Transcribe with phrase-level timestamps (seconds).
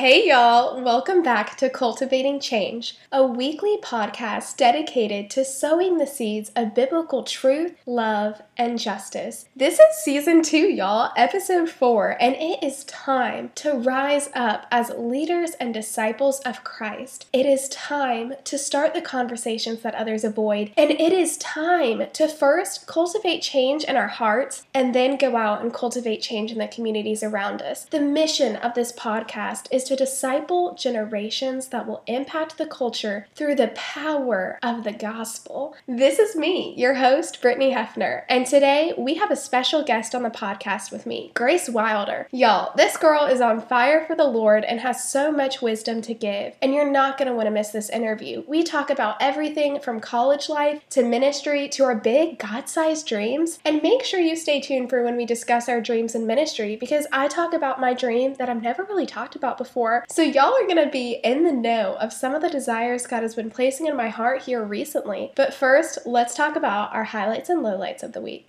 [0.00, 0.82] Hey, y'all.
[0.82, 7.22] Welcome back to Cultivating Change, a weekly podcast dedicated to sowing the seeds of biblical
[7.22, 9.46] truth, love, and justice.
[9.56, 14.92] This is season two, y'all, episode four, and it is time to rise up as
[14.98, 17.26] leaders and disciples of Christ.
[17.32, 22.28] It is time to start the conversations that others avoid, and it is time to
[22.28, 26.68] first cultivate change in our hearts and then go out and cultivate change in the
[26.68, 27.86] communities around us.
[27.86, 33.54] The mission of this podcast is to disciple generations that will impact the culture through
[33.54, 35.74] the power of the gospel.
[35.88, 40.24] This is me, your host, Brittany Hefner, and today we have a special guest on
[40.24, 42.26] the podcast with me, Grace Wilder.
[42.32, 46.14] Y'all, this girl is on fire for the Lord and has so much wisdom to
[46.14, 48.42] give, and you're not going to want to miss this interview.
[48.48, 53.60] We talk about everything from college life to ministry to our big God sized dreams,
[53.64, 57.06] and make sure you stay tuned for when we discuss our dreams in ministry because
[57.12, 60.04] I talk about my dream that I've never really talked about before.
[60.10, 63.22] So, y'all are going to be in the know of some of the desires God
[63.22, 65.30] has been placing in my heart here recently.
[65.36, 68.39] But first, let's talk about our highlights and lowlights of the week.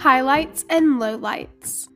[0.00, 1.88] Highlights and lowlights.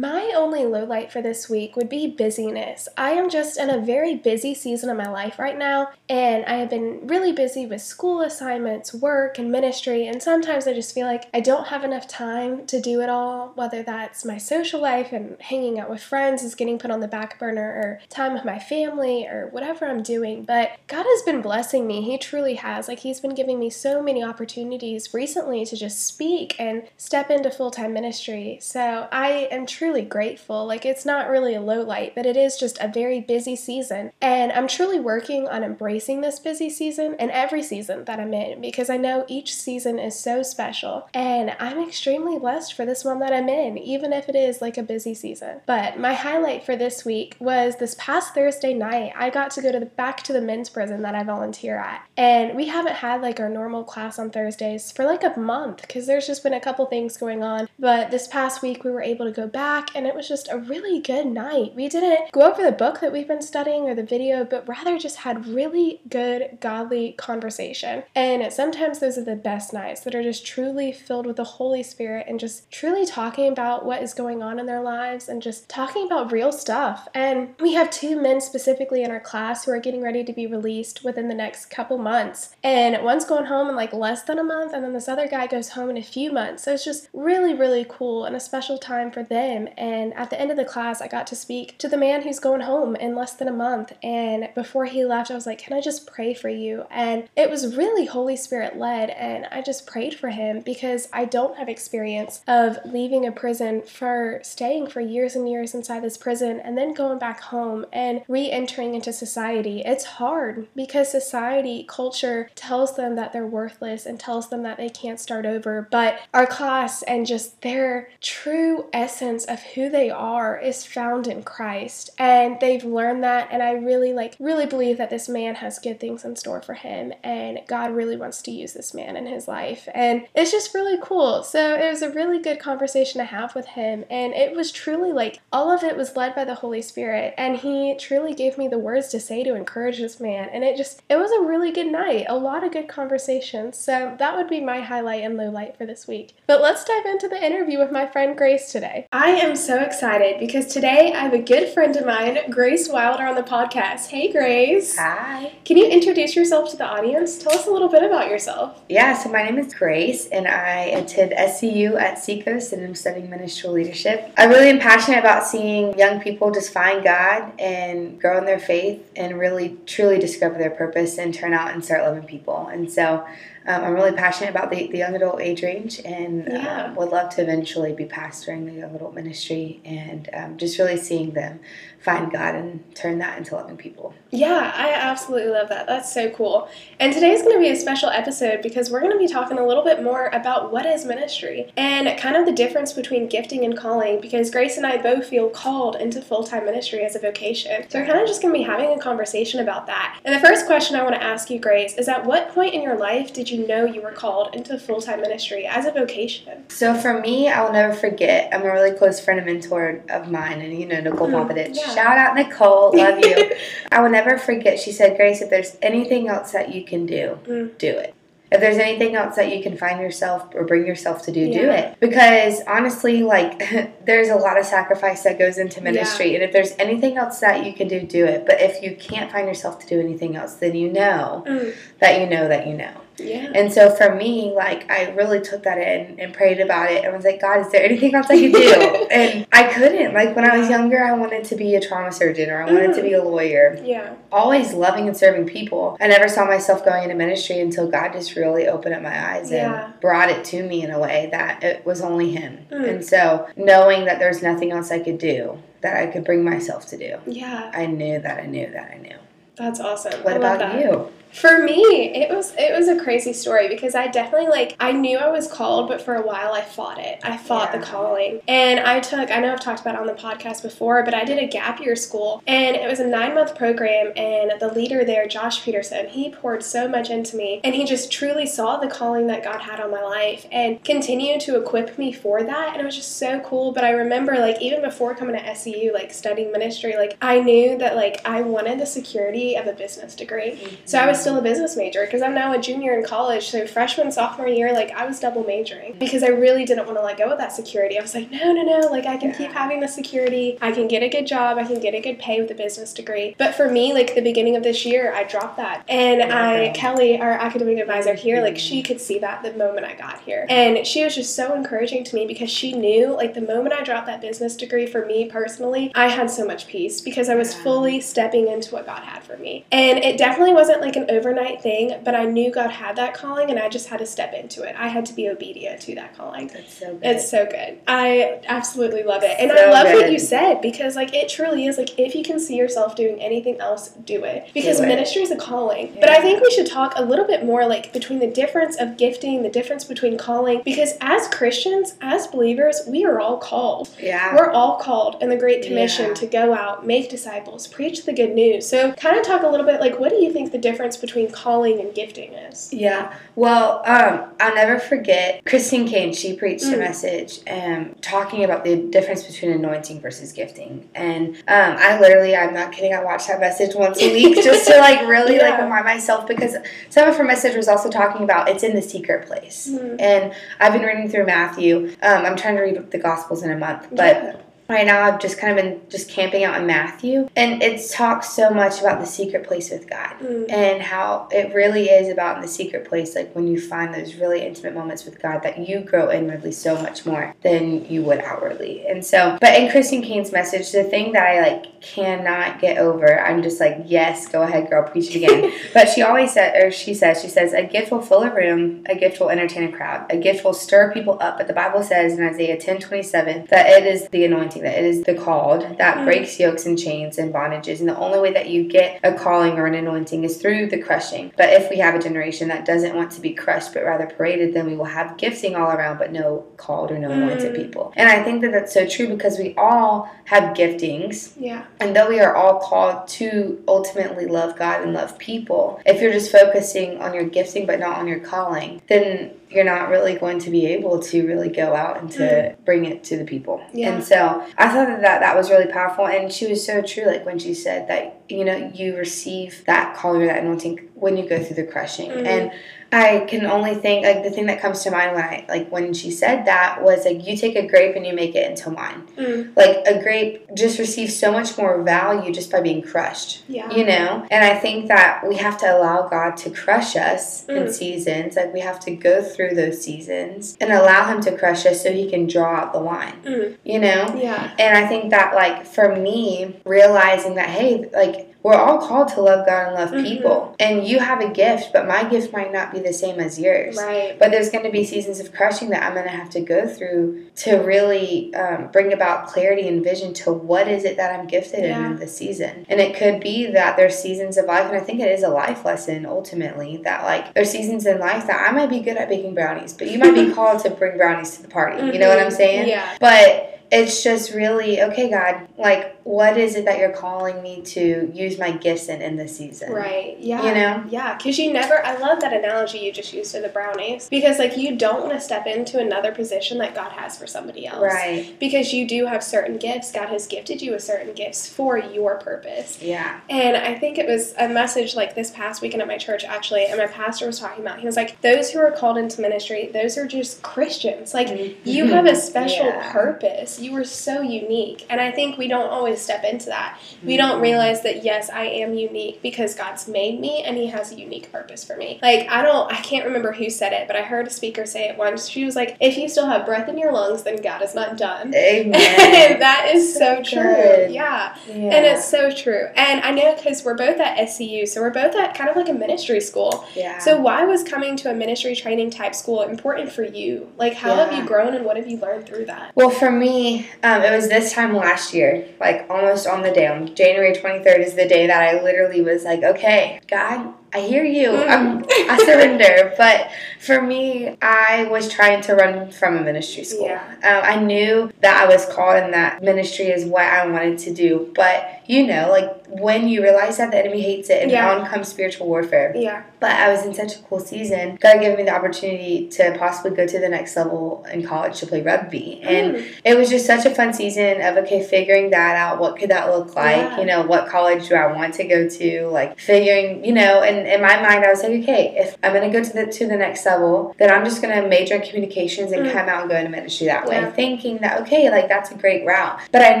[0.00, 2.88] My only low light for this week would be busyness.
[2.96, 6.54] I am just in a very busy season of my life right now, and I
[6.54, 11.06] have been really busy with school assignments, work, and ministry, and sometimes I just feel
[11.06, 15.12] like I don't have enough time to do it all, whether that's my social life
[15.12, 18.46] and hanging out with friends is getting put on the back burner, or time with
[18.46, 20.44] my family, or whatever I'm doing.
[20.44, 22.00] But God has been blessing me.
[22.00, 22.88] He truly has.
[22.88, 27.50] Like, He's been giving me so many opportunities recently to just speak and step into
[27.50, 28.56] full time ministry.
[28.62, 30.66] So I am truly truly grateful.
[30.66, 34.12] Like, it's not really a low light, but it is just a very busy season.
[34.20, 38.60] And I'm truly working on embracing this busy season and every season that I'm in
[38.60, 41.08] because I know each season is so special.
[41.12, 44.78] And I'm extremely blessed for this one that I'm in, even if it is like
[44.78, 45.60] a busy season.
[45.66, 49.72] But my highlight for this week was this past Thursday night, I got to go
[49.72, 52.06] to the back to the men's prison that I volunteer at.
[52.16, 56.06] And we haven't had like our normal class on Thursdays for like a month because
[56.06, 57.68] there's just been a couple things going on.
[57.76, 60.48] But this past week, we were able to go back back and it was just
[60.50, 61.74] a really good night.
[61.74, 64.98] We didn't go over the book that we've been studying or the video, but rather
[64.98, 68.02] just had really good, godly conversation.
[68.14, 71.82] And sometimes those are the best nights that are just truly filled with the Holy
[71.82, 75.68] Spirit and just truly talking about what is going on in their lives and just
[75.68, 77.08] talking about real stuff.
[77.14, 80.46] And we have two men specifically in our class who are getting ready to be
[80.46, 82.54] released within the next couple months.
[82.62, 85.46] And one's going home in like less than a month, and then this other guy
[85.46, 86.64] goes home in a few months.
[86.64, 90.40] So it's just really, really cool and a special time for them and at the
[90.40, 93.14] end of the class, I got to speak to the man who's going home in
[93.14, 93.92] less than a month.
[94.02, 96.84] And before he left, I was like, Can I just pray for you?
[96.90, 99.10] And it was really Holy Spirit led.
[99.10, 103.82] And I just prayed for him because I don't have experience of leaving a prison
[103.82, 108.22] for staying for years and years inside this prison and then going back home and
[108.28, 109.82] re entering into society.
[109.84, 114.88] It's hard because society, culture tells them that they're worthless and tells them that they
[114.88, 115.88] can't start over.
[115.90, 121.42] But our class and just their true essence of who they are is found in
[121.42, 122.10] Christ.
[122.18, 123.48] And they've learned that.
[123.50, 126.74] And I really, like, really believe that this man has good things in store for
[126.74, 127.12] him.
[127.22, 129.88] And God really wants to use this man in his life.
[129.94, 131.42] And it's just really cool.
[131.42, 134.04] So it was a really good conversation to have with him.
[134.10, 137.34] And it was truly like all of it was led by the Holy Spirit.
[137.36, 140.48] And he truly gave me the words to say to encourage this man.
[140.50, 142.26] And it just, it was a really good night.
[142.28, 143.78] A lot of good conversations.
[143.78, 146.34] So that would be my highlight and low light for this week.
[146.46, 149.06] But let's dive into the interview with my friend Grace today.
[149.12, 153.24] I am so excited because today I have a good friend of mine, Grace Wilder,
[153.26, 154.06] on the podcast.
[154.06, 154.96] Hey, Grace.
[154.96, 155.52] Hi.
[155.64, 157.38] Can you introduce yourself to the audience?
[157.38, 158.80] Tell us a little bit about yourself.
[158.88, 163.30] Yeah, so my name is Grace, and I attend SEU at Seacoast, and I'm studying
[163.30, 164.32] ministerial leadership.
[164.36, 168.60] I really am passionate about seeing young people just find God and grow in their
[168.60, 172.68] faith and really truly discover their purpose and turn out and start loving people.
[172.68, 173.26] And so
[173.66, 176.84] um, I'm really passionate about the, the young adult age range and yeah.
[176.84, 180.96] um, would love to eventually be pastoring the young adult ministry and um, just really
[180.96, 181.60] seeing them
[182.00, 184.14] find God and turn that into loving people.
[184.30, 185.86] Yeah, I absolutely love that.
[185.86, 186.68] That's so cool.
[186.98, 189.66] And today's going to be a special episode because we're going to be talking a
[189.66, 193.76] little bit more about what is ministry and kind of the difference between gifting and
[193.76, 197.84] calling because Grace and I both feel called into full time ministry as a vocation.
[197.90, 200.18] So we're kind of just going to be having a conversation about that.
[200.24, 202.82] And the first question I want to ask you, Grace, is at what point in
[202.82, 206.64] your life did you know you were called into full time ministry as a vocation?
[206.68, 208.48] So for me, I'll never forget.
[208.54, 211.76] I'm a really close friend and mentor of mine, and you know, Nicole mm, Popovich.
[211.76, 211.89] Yeah.
[211.94, 213.52] Shout out Nicole, love you.
[213.92, 214.78] I will never forget.
[214.78, 217.76] She said, Grace, if there's anything else that you can do, mm.
[217.78, 218.14] do it.
[218.52, 221.70] If there's anything else that you can find yourself or bring yourself to do, do
[221.70, 221.96] it.
[222.00, 223.60] Because honestly, like
[224.04, 226.34] there's a lot of sacrifice that goes into ministry.
[226.34, 228.46] And if there's anything else that you can do, do it.
[228.46, 231.74] But if you can't find yourself to do anything else, then you know Mm.
[232.00, 232.92] that you know that you know.
[233.20, 233.52] Yeah.
[233.54, 237.14] And so for me, like I really took that in and prayed about it and
[237.14, 239.06] was like, God, is there anything else I could do?
[239.10, 240.14] and I couldn't.
[240.14, 242.94] Like when I was younger, I wanted to be a trauma surgeon or I wanted
[242.94, 243.80] to be a lawyer.
[243.84, 244.14] Yeah.
[244.32, 245.96] Always loving and serving people.
[246.00, 249.50] I never saw myself going into ministry until God just really opened up my eyes
[249.50, 249.86] Yeah.
[249.86, 252.66] and brought it to me in a way that it was only Him.
[252.70, 252.88] Mm.
[252.88, 256.86] And so knowing that there's nothing else I could do that I could bring myself
[256.88, 257.70] to do, Yeah.
[257.74, 259.16] I knew that I knew that I knew.
[259.56, 260.22] That's awesome.
[260.22, 261.10] What I about you?
[261.32, 265.16] For me, it was it was a crazy story because I definitely like I knew
[265.18, 267.20] I was called, but for a while I fought it.
[267.22, 267.78] I fought Yeah.
[267.78, 271.02] the calling, and I took I know I've talked about it on the podcast before,
[271.04, 274.52] but I did a gap year school, and it was a nine month program, and
[274.60, 278.46] the leader there, Josh Peterson, he poured so much into me, and he just truly
[278.46, 282.42] saw the calling that God had on my life, and continued to equip me for
[282.42, 283.70] that, and it was just so cool.
[283.72, 287.78] But I remember like even before coming to SEU, like studying ministry, like I knew
[287.78, 290.78] that like I wanted the security of a business degree.
[290.84, 293.48] So I was still a business major because I'm now a junior in college.
[293.48, 297.02] So freshman, sophomore year, like I was double majoring because I really didn't want to
[297.04, 297.98] let go of that security.
[297.98, 300.58] I was like, no, no, no, like I can keep having the security.
[300.60, 301.58] I can get a good job.
[301.58, 303.34] I can get a good pay with a business degree.
[303.38, 305.84] But for me, like the beginning of this year, I dropped that.
[305.88, 306.72] And oh I, Okay.
[306.74, 310.46] Kelly, our academic advisor here, like she could see that the moment I got here.
[310.48, 313.82] And she was just so encouraging to me because she knew, like the moment I
[313.82, 317.54] dropped that business degree for me personally, I had so much peace because I was
[317.54, 317.62] Yeah.
[317.62, 319.64] fully stepping into what God had for me.
[319.72, 323.50] And it definitely wasn't like an overnight thing, but I knew God had that calling
[323.50, 324.74] and I just had to step into it.
[324.78, 326.48] I had to be obedient to that calling.
[326.48, 327.00] That's so good.
[327.06, 327.78] It's so good.
[327.88, 329.36] I absolutely love it.
[329.38, 332.22] And I So love what you said because like it truly is like if you
[332.22, 334.48] can see yourself doing anything else, do it.
[334.54, 334.88] Because Do it.
[334.88, 335.96] ministry is a calling.
[336.00, 338.96] But I think we should talk a little bit more like between the difference of
[338.96, 343.88] gifting, the difference between calling because as Christians, as believers, we are all called.
[344.00, 344.34] yeah.
[344.34, 346.14] We're all called in the Great Commission Yeah.
[346.14, 348.68] to go out, make disciples, preach the good news.
[348.68, 351.30] So, kind of talk a little bit like, what do you think the difference between
[351.30, 352.72] calling and gifting is?
[352.72, 353.14] Yeah.
[353.36, 356.12] Well, um, I'll never forget Christine Caine.
[356.12, 356.78] She preached a Mm.
[356.78, 360.88] message um, talking about the difference between anointing versus gifting.
[360.94, 364.66] And um, I literally, I'm not kidding, I watch that message once a week just
[364.68, 366.56] to like really like remind myself because
[366.90, 369.68] some of her message was also talking about it's in the secret place.
[369.70, 370.00] Mm.
[370.00, 371.96] And I've been reading through Matthew.
[372.02, 374.36] Um, I'm trying to read the Gospels in a month, but Yeah.
[374.70, 378.30] Right now I've just kind of been just camping out in Matthew, and it talks
[378.30, 380.46] so much about the secret place with God Mm.
[380.48, 384.14] and how it really is about in the secret place, like when you find those
[384.14, 388.20] really intimate moments with God, that you grow inwardly so much more than you would
[388.20, 388.86] outwardly.
[388.86, 393.20] And so, but in Christine Caine's message, the thing that I like cannot get over,
[393.20, 395.52] I'm just like, yes, go ahead, girl, preach it again.
[395.74, 398.84] but she always said, or she says, she says, a gift will fill a room,
[398.86, 401.38] a gift will entertain a crowd, a gift will stir people up.
[401.38, 404.84] But the Bible says in Isaiah 10 27 that it is the anointing, that it
[404.84, 406.04] is the called that Mm.
[406.04, 407.80] breaks yokes and chains and bondages.
[407.80, 410.78] And the only way that you get a calling or an anointing is through the
[410.78, 411.32] crushing.
[411.36, 414.54] But if we have a generation that doesn't want to be crushed but rather paraded,
[414.54, 417.56] then we will have gifting all around but no called or no anointed Mm.
[417.56, 417.92] people.
[417.96, 421.32] And I think that that's so true because we all have giftings.
[421.38, 421.62] Yeah.
[421.80, 426.12] And though we are all called to ultimately love God and love people, if you're
[426.12, 430.38] just focusing on your gifting but not on your calling, then you're not really going
[430.38, 433.60] to be able to really go out and to bring it to the people.
[433.72, 433.94] Yeah.
[433.94, 436.06] And so I thought that, that that was really powerful.
[436.06, 439.96] And she was so true, like when she said that, you know, you receive that
[439.96, 442.10] calling or that anointing when you go through the crushing.
[442.10, 442.26] Mhm.
[442.26, 442.52] And
[442.92, 445.92] I can only think like the thing that comes to mind when I like when
[445.94, 449.06] she said that was like you take a grape and you make it into wine.
[449.16, 449.56] Mm.
[449.56, 453.44] Like a grape just receives so much more value just by being crushed.
[453.48, 453.70] Yeah.
[453.70, 454.26] You know?
[454.30, 457.70] And I think that we have to allow God to crush us in Mm.
[457.72, 458.36] seasons.
[458.36, 461.92] Like we have to go through those seasons and allow him to crush us so
[461.92, 463.14] he can draw out the wine.
[463.24, 463.56] Mm.
[463.64, 464.18] You know?
[464.20, 464.50] Yeah.
[464.58, 469.20] And I think that, like, for me, realizing that, hey, like, we're all called to
[469.20, 470.02] love God and love Mhm.
[470.04, 470.54] people.
[470.58, 473.76] And you have a gift, but my gift might not be the same as yours.
[473.76, 474.16] Right.
[474.18, 476.66] But there's going to be seasons of crushing that I'm going to have to go
[476.66, 481.26] through to really um, bring about clarity and vision to what is it that I'm
[481.26, 481.86] gifted in Yeah.
[481.90, 482.64] in this season.
[482.70, 485.28] And it could be that there's seasons of life, and I think it is a
[485.28, 489.08] life lesson ultimately, that like there's seasons in life that I might be good at
[489.08, 491.82] baking brownies, but you might be called to bring brownies to the party.
[491.92, 492.36] You know what I'm Mhm.
[492.36, 492.68] saying?
[492.68, 492.84] Yeah.
[493.00, 495.36] But it's just really okay, God.
[495.56, 499.36] Like what is it that you're calling me to use my gifts in in this
[499.36, 499.72] season?
[499.72, 500.16] Right.
[500.18, 500.46] Yeah.
[500.46, 500.84] You know?
[500.88, 501.84] Yeah, because you never.
[501.84, 505.12] I love that analogy you just used to the brownies because like you don't want
[505.12, 507.82] to step into another position that God has for somebody else.
[507.82, 508.36] Right.
[508.38, 509.92] Because you do have certain gifts.
[509.92, 512.82] God has gifted you with certain gifts for your purpose.
[512.82, 513.20] Yeah.
[513.28, 516.66] And I think it was a message like this past weekend at my church, actually,
[516.66, 517.80] and my pastor was talking about.
[517.80, 521.14] He was like, "Those who are called into ministry, those are just Christians.
[521.14, 521.28] Like
[521.64, 522.20] you have a mm-hmm.
[522.20, 522.92] special Yeah.
[522.92, 523.60] purpose.
[523.60, 526.78] You are so unique." And I think we don't always step into that.
[527.04, 530.92] We don't realize that yes, I am unique because God's made me and He has
[530.92, 531.98] a unique purpose for me.
[532.02, 534.88] Like I don't, I can't remember who said it, but I heard a speaker say
[534.88, 535.28] it once.
[535.28, 537.96] She was like, "If you still have breath in your lungs, then God is not
[537.96, 538.72] done." Amen.
[539.40, 540.86] that is so, So true.
[540.92, 541.36] Yeah.
[541.48, 541.54] yeah.
[541.54, 542.66] And it's so true.
[542.76, 545.68] And I know because we're both at SEU, so we're both at kind of like
[545.68, 546.64] a ministry school.
[546.74, 546.98] yeah.
[546.98, 550.50] So why was coming to a ministry training type school important for you?
[550.56, 552.72] Like, how have you grown and what have you learned through that?
[552.74, 556.66] Well, for me, um, it was this time last year, like almost on the day.
[556.66, 561.04] On January 23rd is the day that I literally was like, okay, God, I hear
[561.04, 561.34] you.
[561.36, 562.94] I'm, I surrender.
[562.98, 566.86] But for me, I was trying to run from a ministry school.
[566.86, 567.02] Yeah.
[567.24, 570.92] Um, I knew that I was called and that ministry is what I wanted to
[570.94, 571.32] do.
[571.34, 574.70] But, you know, like when you realize that the enemy hates it and Yeah.
[574.70, 575.92] on comes spiritual warfare.
[575.96, 576.22] Yeah.
[576.40, 577.98] But I was in such a cool season.
[578.00, 581.66] God gave me the opportunity to possibly go to the next level in college to
[581.66, 582.40] play rugby.
[582.42, 582.84] And Mm.
[583.04, 585.78] it was just such a fun season of okay, figuring that out.
[585.78, 586.76] What could that look like?
[586.76, 586.98] Yeah.
[587.00, 589.06] You know, what college do I want to go to?
[589.08, 592.50] Like figuring, you know, and in my mind I was like, okay, if I'm gonna
[592.50, 595.86] go to the to the next level, then I'm just gonna major in communications and
[595.86, 595.92] Mm.
[595.92, 597.16] come out and go into ministry that way.
[597.16, 597.30] Yeah.
[597.30, 599.38] Thinking that okay, like that's a great route.
[599.52, 599.80] But I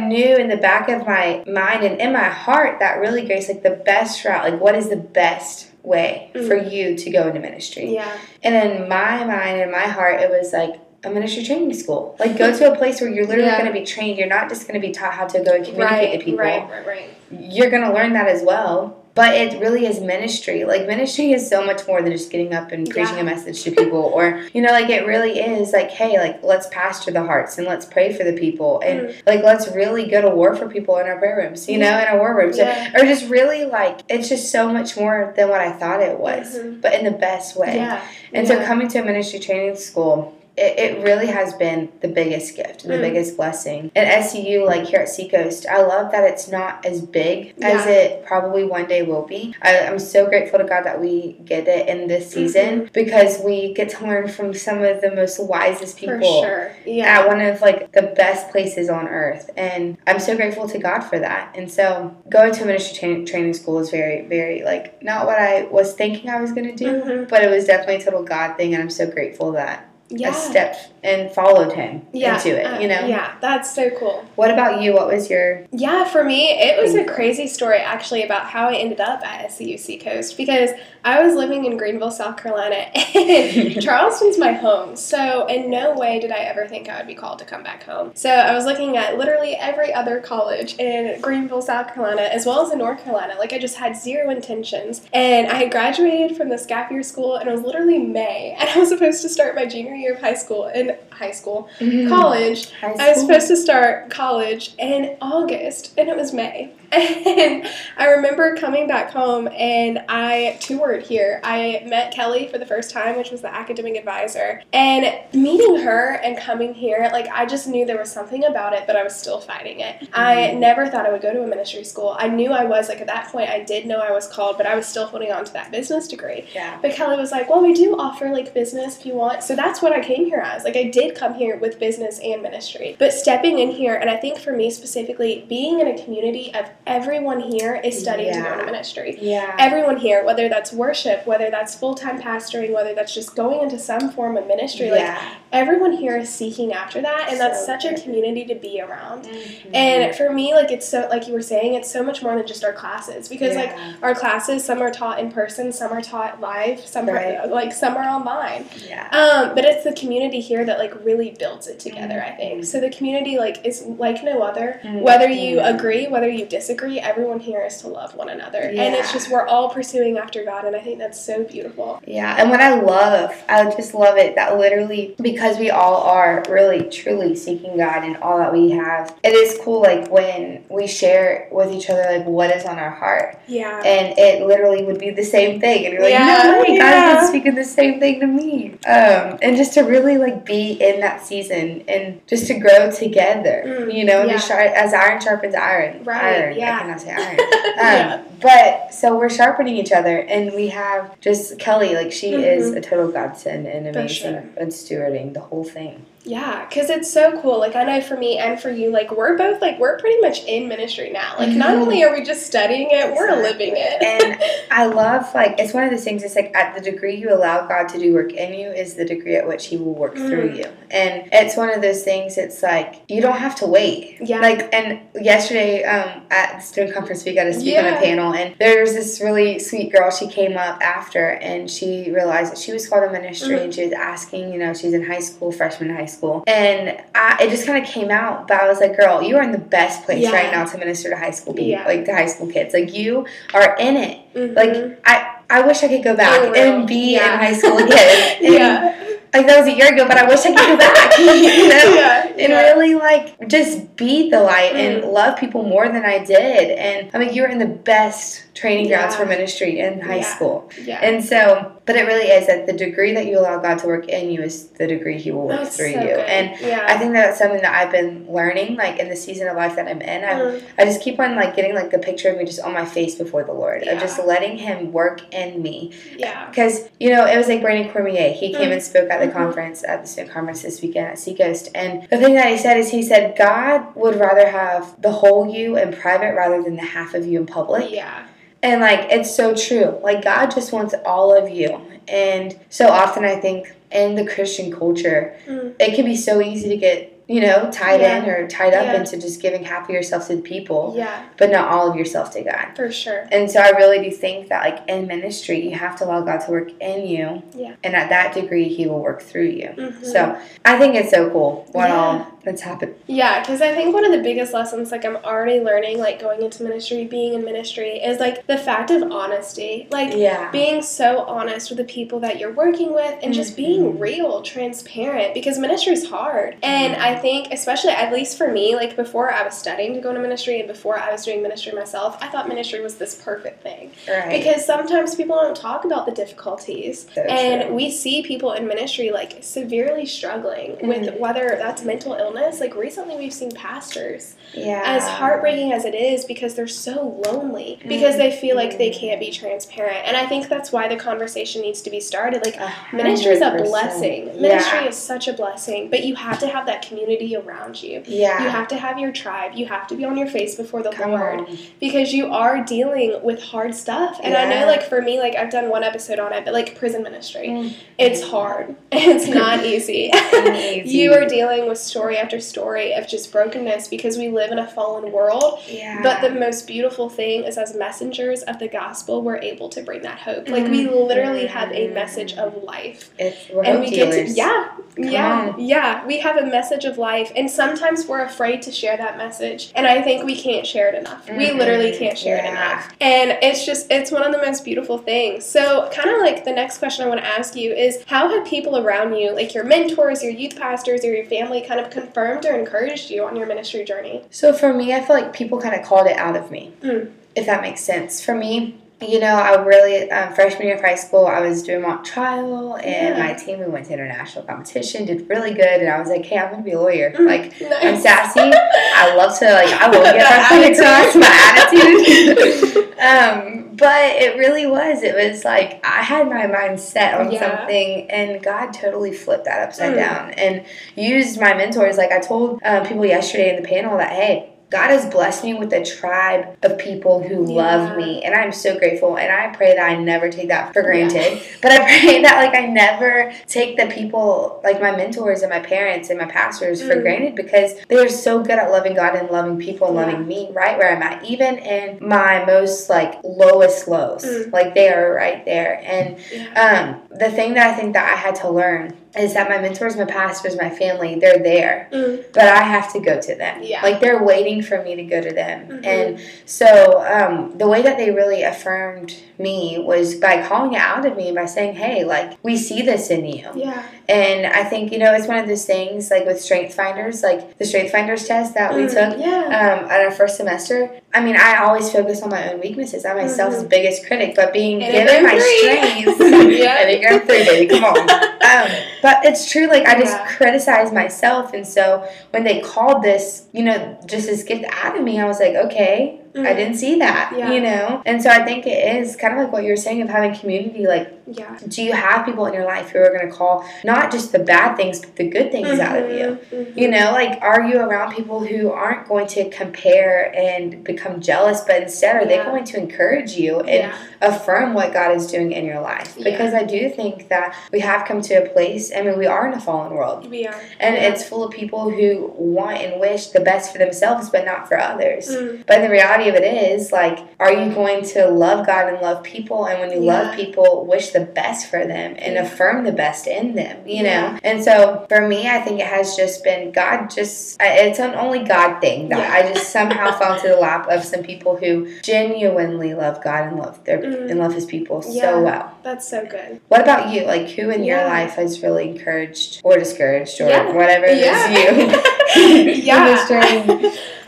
[0.00, 3.62] knew in the back of my mind and in my heart that really Grace, like
[3.62, 6.46] the best route, like what is the best way Mm.
[6.46, 7.94] for you to go into ministry?
[7.94, 8.10] Yeah.
[8.42, 12.16] And in my mind and my heart, it was like a ministry training school.
[12.20, 13.58] Like go to a place where you're literally Yeah.
[13.60, 14.18] going to be trained.
[14.18, 15.78] You're not just going to be taught how to go and communicate
[16.10, 16.38] Right, to people.
[16.40, 17.10] right, right, right.
[17.30, 18.96] You're going to learn that as well.
[19.14, 20.64] But it really is ministry.
[20.64, 23.22] Like ministry is so much more than just getting up and preaching Yeah.
[23.22, 26.68] a message to people or you know like it really is like hey, like let's
[26.68, 29.14] pastor the hearts and let's pray for the people and Mm.
[29.26, 32.04] like let's really go to war for people in our prayer rooms, you know, in
[32.06, 32.56] our war rooms.
[32.56, 32.92] Yeah.
[32.94, 36.56] Or just really like it's just so much more than what I thought it was,
[36.58, 36.80] Mhm.
[36.80, 37.74] but in the best way.
[37.76, 38.00] Yeah.
[38.32, 38.60] And yeah.
[38.60, 42.84] so coming to a ministry training school, it, it really has been the biggest gift
[42.84, 43.02] and the Mm.
[43.08, 43.90] biggest blessing.
[43.96, 48.24] And SEU, like here at Seacoast, I love that it's not as big as it
[48.26, 49.54] probably one day will be.
[49.62, 52.92] I, I'm so grateful to God that we get it in this season Mm-hmm.
[52.92, 56.72] because we get to learn from some of the most wisest people sure.
[56.84, 57.20] Yeah.
[57.20, 61.00] at one of like the best places on earth and i'm so grateful to god
[61.00, 65.26] for that and so going to ministry tra- training school is very very like not
[65.26, 67.28] what i was thinking i was going to do Mhm.
[67.28, 70.30] but it was definitely a total god thing and i'm so grateful that yeah.
[70.30, 72.36] i stepped and followed him yeah.
[72.36, 74.24] into it uh, you know Yeah, that's so cool.
[74.34, 78.22] what about you what was your Yeah, for me, it was a crazy story actually
[78.22, 80.70] about how I ended up at SEU Seacoast because
[81.04, 82.74] I was living in Greenville, South Carolina,
[83.14, 84.96] and Charleston's my home.
[84.96, 87.84] So, in no way did I ever think I would be called to come back
[87.84, 88.12] home.
[88.14, 92.66] So, I was looking at literally every other college in Greenville, South Carolina, as well
[92.66, 93.36] as in North Carolina.
[93.38, 95.02] Like, I just had zero intentions.
[95.12, 98.68] And I had graduated from this gap year school, and it was literally May, and
[98.68, 102.08] I was supposed to start my junior year of high school in high school, mm-hmm.
[102.08, 102.72] college.
[102.72, 106.72] High I was supposed to start college in August, and it was May.
[107.30, 111.40] And I remember coming back home, and I toured here.
[111.44, 114.62] I met Kelly for the first time, which was the academic advisor.
[114.72, 118.84] And meeting her and coming here, like, I just knew there was something about it,
[118.88, 120.08] but I was still fighting it.
[120.12, 120.60] I mm-hmm.
[120.60, 122.16] never thought I would go to a ministry school.
[122.18, 124.66] I knew I was, like, at that point, I did know I was called, but
[124.66, 126.46] I was still holding on to that business degree.
[126.54, 129.42] yeah But Kelly was like, well, we do offer like business if you want.
[129.42, 130.64] So that's what I came here as.
[130.64, 132.96] Like, I did come here with business and ministry.
[132.98, 136.66] But stepping in here, and I think for me specifically, being in a community of
[136.86, 138.52] everyone here is studying to go Yeah.
[138.54, 139.18] into ministry.
[139.20, 143.60] yeah Everyone here, whether that's worship, whether that's full time pastoring, whether that's just going
[143.62, 147.58] into some form of ministry, like yeah everyone here is seeking after that, and that's
[147.60, 149.24] So such a community to be around.
[149.24, 149.74] Mhm.
[149.74, 152.46] And for me, like it's so like you were saying, it's so much more than
[152.46, 156.40] just our classes because like our classes, some are taught in person, some are taught
[156.40, 157.36] live, some Right.
[157.38, 158.66] are like some are online.
[158.88, 162.22] yeah Um, but it's the community here that like really builds it together.
[162.22, 162.80] I think so.
[162.80, 164.80] The community like is like no other.
[164.84, 165.02] Mhm.
[165.02, 169.12] Whether you agree, whether you disagree, everyone here is to love one another, and it's
[169.12, 172.00] just we're all pursuing after God, and I think that's so beautiful.
[172.06, 176.42] Yeah, and what I love, I just love it that literally because we all are
[176.48, 179.14] really truly seeking God in all that we have.
[179.22, 182.90] It is cool like when we share with each other like what is on our
[182.90, 183.38] heart.
[183.46, 183.82] Yeah.
[183.84, 185.84] And it literally would be the same thing.
[185.84, 187.14] And you're like, Yeah, no way, yeah.
[187.14, 188.72] God's speaking the same thing to me.
[188.86, 193.62] Um, and just to really like be in that season and just to grow together,
[193.64, 194.32] Mm, you know, yeah.
[194.32, 196.02] to sharp, as iron sharpens iron.
[196.02, 196.58] Right, Iron.
[196.58, 196.74] yeah.
[196.76, 197.38] I cannot say iron.
[197.76, 198.14] Yeah.
[198.26, 202.72] Um, but so we're sharpening each other, and we have just Kelly, like she is
[202.72, 202.76] Mhm.
[202.78, 204.44] a total godsend and amazing sure.
[204.56, 206.04] and stewarding the whole thing.
[206.24, 207.58] Yeah, because it's so cool.
[207.58, 210.44] Like, I know for me and for you, like, we're both, like, we're pretty much
[210.44, 211.34] in ministry now.
[211.38, 213.42] Like, not only are we just studying it, we're Exactly.
[213.42, 214.02] living it.
[214.02, 214.38] And
[214.70, 216.22] I love like it's one of those things.
[216.22, 219.04] It's like at the degree you allow God to do work in you is the
[219.04, 220.56] degree at which He will work through Mm.
[220.58, 220.64] you.
[220.90, 222.36] And it's one of those things.
[222.38, 224.18] It's like you don't have to wait.
[224.20, 224.40] Yeah.
[224.40, 228.32] Like and yesterday um, at the student conference we got to speak on a panel
[228.34, 230.10] and there's this really sweet girl.
[230.10, 233.64] She came up after and she realized that she was called to ministry Mhm.
[233.64, 234.52] and she was asking.
[234.52, 237.88] You know, she's in high school, freshman high school, and I, it just kind of
[237.90, 238.46] came out.
[238.48, 240.32] But I was like, girl, you are in the best place Yeah.
[240.32, 241.86] right now to minister to high school people, Yeah.
[241.86, 242.74] like to high school kids.
[242.74, 244.18] Like you are in it.
[244.34, 244.56] Mhm.
[244.56, 245.16] Like I,
[245.48, 247.34] I wish I could go back and be Yeah.
[247.34, 248.36] in high school again.
[248.40, 248.96] Yeah.
[249.32, 251.16] Like that was a year ago, but I wish I could go back.
[251.18, 251.94] you know?
[251.94, 252.72] Yeah, And yeah.
[252.72, 255.12] really like just be the light and Mm.
[255.12, 256.70] love people more than I did.
[256.72, 260.34] And I mean you're in the best training grounds for ministry in high Yeah.
[260.34, 260.70] school.
[260.82, 260.98] Yeah.
[261.02, 264.06] And so but it really is that the degree that you allow God to work
[264.08, 266.06] in you is the degree he will work That's through so you.
[266.06, 266.20] good.
[266.20, 266.84] And yeah.
[266.86, 269.88] I think that's something that I've been learning, like in the season of life that
[269.88, 270.22] I'm in.
[270.24, 270.62] I'm Mm.
[270.78, 273.16] I just keep on like getting like the picture of me just on my face
[273.16, 273.92] before the Lord Yeah.
[273.94, 275.92] of just letting Him work in me.
[276.16, 276.46] yeah.
[276.48, 278.30] Because you know it was like Brandon Cormier.
[278.30, 278.74] He came Mm.
[278.74, 279.32] and spoke at the Mhm.
[279.32, 282.76] conference at the student conference this weekend at Seacoast, and the thing that he said
[282.76, 286.82] is he said God would rather have the whole you in private rather than the
[286.82, 287.90] half of you in public.
[287.90, 288.26] Yeah.
[288.62, 289.98] And like it's so true.
[290.02, 291.80] Like God just wants all of you.
[292.08, 295.74] And so often I think in the Christian culture, Mm.
[295.80, 298.22] it can be so easy to get, you know, tied Yeah.
[298.22, 298.96] in or tied up Yeah.
[299.00, 301.22] into just giving half of yourself to the people, Yeah.
[301.38, 302.66] but not all of yourself to God.
[302.76, 303.26] For sure.
[303.32, 306.38] And so I really do think that like in ministry, you have to allow God
[306.42, 307.42] to work in you.
[307.54, 307.72] Yeah.
[307.82, 309.70] And at that degree, he will work through you.
[309.76, 310.04] Mhm.
[310.04, 311.96] So I think it's so cool what Yeah.
[311.96, 312.94] all that's happened.
[313.06, 316.42] Yeah, because I think one of the biggest lessons, like I'm already learning, like going
[316.42, 319.86] into ministry, being in ministry, is like the fact of honesty.
[319.90, 320.50] Like Yeah.
[320.50, 324.00] being so honest with the people that you're working with and just being Mhm.
[324.00, 326.56] real, transparent, because ministry is hard.
[326.62, 330.08] And I think, especially at least for me, like before I was studying to go
[330.08, 333.62] into ministry and before I was doing ministry myself, I thought ministry was this perfect
[333.62, 333.90] thing.
[334.08, 334.30] Right.
[334.30, 337.06] Because sometimes people don't talk about the difficulties.
[337.14, 337.74] So and true.
[337.74, 341.18] we see people in ministry like severely struggling with Mhm.
[341.18, 342.29] whether that's mental illness.
[342.34, 344.82] Like recently, we've seen pastors, yeah.
[344.84, 349.20] as heartbreaking as it is, because they're so lonely, because they feel like they can't
[349.20, 350.06] be transparent.
[350.06, 352.44] And I think that's why the conversation needs to be started.
[352.44, 352.58] Like,
[352.92, 354.26] ministry is a blessing.
[354.28, 354.40] Yeah.
[354.40, 358.02] Ministry is such a blessing, but you have to have that community around you.
[358.06, 358.42] Yeah.
[358.44, 359.52] You have to have your tribe.
[359.54, 361.58] You have to be on your face before the Come Lord on.
[361.80, 364.18] because you are dealing with hard stuff.
[364.22, 366.78] And I know, like, for me, like, I've done one episode on it, but like
[366.78, 367.74] prison ministry, Mm.
[367.98, 368.76] it's hard.
[368.92, 370.10] It's not easy.
[370.50, 370.90] Easy.
[370.98, 374.66] you are dealing with story after story of just brokenness because we live in a
[374.68, 375.60] fallen world.
[375.66, 376.00] Yeah.
[376.02, 380.02] But the most beautiful thing is, as messengers of the gospel, we're able to bring
[380.02, 380.48] that hope.
[380.48, 381.06] Like, we Mhm.
[381.06, 383.10] literally have a message of life.
[383.18, 385.60] it's, And we get to, yeah, yeah, on.
[385.60, 386.06] yeah.
[386.06, 389.70] We have a message of life, and sometimes we're afraid to share that message.
[389.74, 391.28] And I think we can't share it enough.
[391.28, 391.58] We Mhm.
[391.58, 392.88] literally can't share it enough.
[393.00, 395.44] And it's just, it's one of the most beautiful things.
[395.44, 398.44] So, kind of like the next question I want to ask you is how have
[398.44, 402.44] people around you, like your mentors, your youth pastors, or your family, kind of confirmed
[402.46, 404.22] or encouraged you on your ministry journey?
[404.30, 407.10] So for me, I feel like people kind of called it out of me, Mm.
[407.34, 408.24] if that makes sense.
[408.24, 411.82] For me, you know, I really um, freshman year of high school, I was doing
[411.82, 413.18] mock trial, and Yeah.
[413.18, 416.36] my team we went to international competition, did really good, and I was like, hey,
[416.38, 417.10] I'm gonna be a lawyer.
[417.12, 417.72] Mm, Like, nice.
[417.82, 418.40] I'm sassy.
[418.40, 419.72] I love to like.
[419.72, 421.16] I will get That my across.
[421.16, 422.94] My attitude.
[423.00, 425.02] um, but it really was.
[425.02, 427.58] It was like I had my mind set on Yeah.
[427.58, 429.96] something, and God totally flipped that upside Mm.
[429.96, 431.96] down and used my mentors.
[431.96, 434.50] Like I told uh, people yesterday in the panel that hey.
[434.70, 437.62] God has blessed me with a tribe of people who Yeah.
[437.62, 439.16] love me, and I'm so grateful.
[439.18, 441.08] And I pray that I never take that for Yeah.
[441.08, 441.40] granted.
[441.60, 445.58] But I pray that like I never take the people like my mentors and my
[445.58, 447.02] parents and my pastors for Mm.
[447.02, 450.06] granted because they're so good at loving God and loving people and Yeah.
[450.06, 454.24] loving me right where I'm at, even in my most like lowest lows.
[454.24, 454.52] Mm.
[454.52, 455.80] Like they are right there.
[455.84, 456.94] And Yeah.
[457.10, 459.96] um, the thing that I think that I had to learn is that my mentors,
[459.96, 462.24] my pastors, my family, they're there, Mm.
[462.32, 463.60] but I have to go to them.
[463.62, 463.82] Yeah.
[463.82, 465.66] Like they're waiting for me to go to them.
[465.82, 465.86] Mhm.
[465.86, 471.04] And so um, the way that they really affirmed me was by calling it out
[471.06, 473.48] of me by saying, hey, like we see this in you.
[473.54, 473.82] Yeah.
[474.08, 477.58] And I think, you know, it's one of those things like with Strength Finders, like
[477.58, 479.44] the Strength Finders test that we Mm, took Yeah.
[479.82, 480.90] um, at our first semester.
[481.14, 483.04] I mean, I always focus on my own weaknesses.
[483.04, 483.68] I'm myself's Mhm.
[483.68, 486.20] biggest critic, but being Enneagram given my strengths,
[486.60, 486.84] Yeah.
[486.84, 487.98] Enneagram 3, baby, come on.
[488.10, 488.70] um,
[489.02, 489.66] but it's true.
[489.66, 490.26] Like I just Yeah.
[490.26, 495.02] criticize myself, and so when they called this, you know, just this gift out of
[495.04, 496.56] me, I was like, okay, I Mhm.
[496.56, 497.50] didn't see that, Yeah.
[497.50, 498.02] you know.
[498.06, 500.86] And so I think it is kind of like what you're saying of having community.
[500.86, 501.46] Like, Yeah.
[501.68, 504.38] do you have people in your life who are going to call not just the
[504.38, 506.38] bad things, but the good things out of you?
[506.52, 506.66] Mhm.
[506.76, 511.62] You know, like, are you around people who aren't going to compare and become jealous,
[511.62, 513.92] but instead are they going to encourage you and Yeah.
[514.22, 516.14] affirm what God is doing in your life?
[516.16, 516.30] Yeah.
[516.30, 519.46] Because I do think that we have come to a place, I mean, we are
[519.48, 520.30] in a fallen world.
[520.30, 520.54] We are.
[520.78, 521.08] And Yeah.
[521.08, 524.78] it's full of people who want and wish the best for themselves, but not for
[524.78, 525.28] others.
[525.34, 525.64] Mm.
[525.66, 529.22] But the reality of it is, like, are you going to love God and love
[529.22, 529.64] people?
[529.66, 530.12] And when you Yeah.
[530.22, 532.42] love people, wish the best for them and Yeah.
[532.42, 534.36] affirm the best in them, you know?
[534.44, 538.40] And so for me, I think it has just been God just, it's an only
[538.40, 539.32] God thing that Yeah.
[539.32, 543.58] I just somehow fell into the lap of some people who genuinely love God and
[543.58, 544.30] love their Mm.
[544.30, 545.22] and love his people Yeah.
[545.22, 545.70] so well.
[545.82, 546.60] That's so good.
[546.68, 547.24] What about you?
[547.24, 550.72] Like, who in your life has really encouraged or discouraged or Yeah.
[550.72, 551.70] whatever it is Yeah.
[551.70, 552.00] you?
[552.36, 553.16] yeah.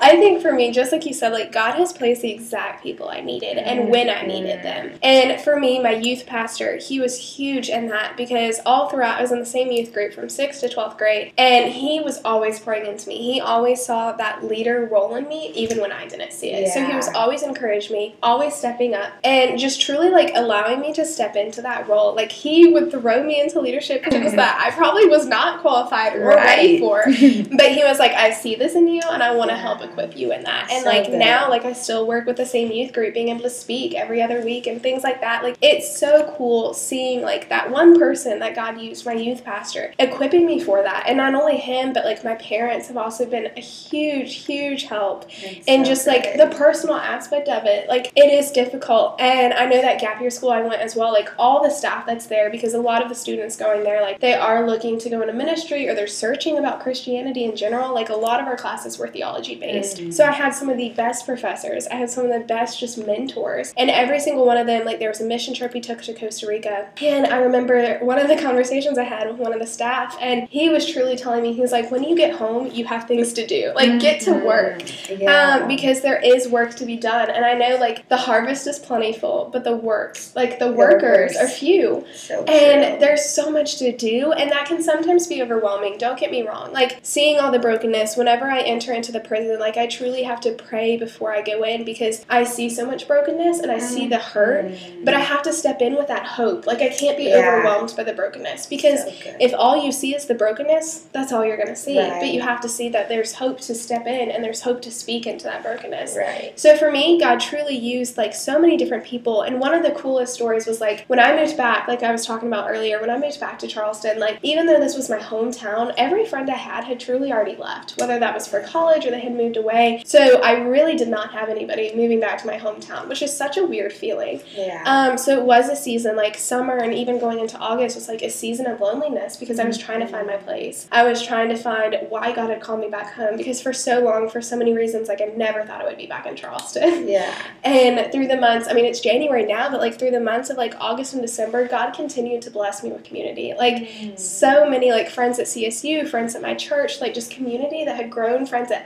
[0.03, 0.27] In this journey?
[0.27, 3.09] I think for me, just like you said, like God has placed the exact people
[3.09, 3.91] I needed and mm-hmm.
[3.91, 4.99] when I needed them.
[5.03, 9.23] And for me, my youth pastor, he was huge in that because all throughout I
[9.23, 12.59] was in the same youth group from 6th to 12th grade and he was always
[12.59, 13.19] pouring into me.
[13.19, 16.73] He always saw that leader role in me even when I didn't see it.
[16.73, 20.93] So he was always encouraging me, always stepping up and just truly like allowing me
[20.95, 22.15] to step into that role.
[22.15, 26.29] Like he would throw me into leadership positions that I probably was not qualified or
[26.29, 27.05] ready for.
[27.53, 30.17] But he was like, I see this in you and I want to help equip
[30.17, 30.71] you in that.
[30.71, 31.19] And So like good.
[31.19, 34.23] now, like I still work with the same youth group, being able to speak every
[34.23, 35.43] other week and things like that.
[35.43, 39.95] Like it's so cool seeing like that one person that God used, my youth pastor,
[39.99, 41.05] equipping me for that.
[41.07, 45.27] And not only him, but like my parents have also been a huge, huge help
[45.43, 49.53] It's and so just like the personal aspect of it like it is difficult and
[49.55, 52.27] i know that gap year school i went as well like all the staff that's
[52.27, 55.21] there because a lot of the students going there like they are looking to go
[55.21, 58.99] into ministry or they're searching about christianity in general like a lot of our classes
[58.99, 60.13] were theology based Mhm.
[60.13, 62.99] so i had some of the best professors i had some of the best just
[62.99, 66.01] mentors and every single one of them like there was a mission trip we took
[66.03, 69.59] to costa rica and i remember one of the conversations i had with one of
[69.61, 72.71] the staff and he was truly telling me he was like when you get home
[72.73, 75.21] you have things to do like get to work Mhm.
[75.21, 75.59] Yeah.
[75.63, 78.79] um, because there is work to be done, and I know like the harvest is
[78.79, 81.37] plentiful, but the work, like the workers, workers.
[81.37, 85.99] are few, so and there's so much to do, and that can sometimes be overwhelming.
[85.99, 86.73] Don't get me wrong.
[86.73, 90.41] Like seeing all the brokenness whenever I enter into the prison, like I truly have
[90.43, 94.07] to pray before I go in because I see so much brokenness and I see
[94.09, 95.05] the hurt, Mhm.
[95.05, 96.67] but I have to step in with that hope.
[96.67, 97.39] Like I can't be Yeah.
[97.39, 101.45] overwhelmed by the brokenness because So if all you see is the brokenness, that's all
[101.45, 101.99] you're going to see.
[101.99, 102.21] Right.
[102.21, 104.91] But you have to see that there's hope to step in and there's hope to
[104.91, 106.17] speak into that brokenness.
[106.17, 106.53] right.
[106.57, 109.43] So for me, God truly used like so many different people.
[109.43, 112.27] And one of the coolest stories was like when I moved back, like I was
[112.27, 115.19] talking about earlier, when I moved back to Charleston, like even though this was my
[115.19, 119.11] hometown, every friend I had had truly already left, whether that was for college or
[119.11, 120.03] they had moved away.
[120.07, 123.57] So I really did not have anybody moving back to my hometown, which is such
[123.57, 124.43] a weird feeling.
[124.55, 124.83] Yeah.
[124.87, 128.23] Um, so it was a season like summer and even going into August was like
[128.23, 130.89] a season of loneliness because I was trying to find my place.
[130.93, 134.01] I was trying to find why God had called me back home because for so
[134.01, 137.09] long, for so many reasons, like I never thought I would be back in Charleston.
[137.09, 137.35] yeah.
[137.65, 140.57] And through the months, I mean, it's January now, but like through the months of
[140.57, 143.55] like August and December, God continued to bless me with community.
[143.57, 147.97] Like so many like friends at CSU, friends at my church, like just community that
[147.97, 148.85] had grown, friends at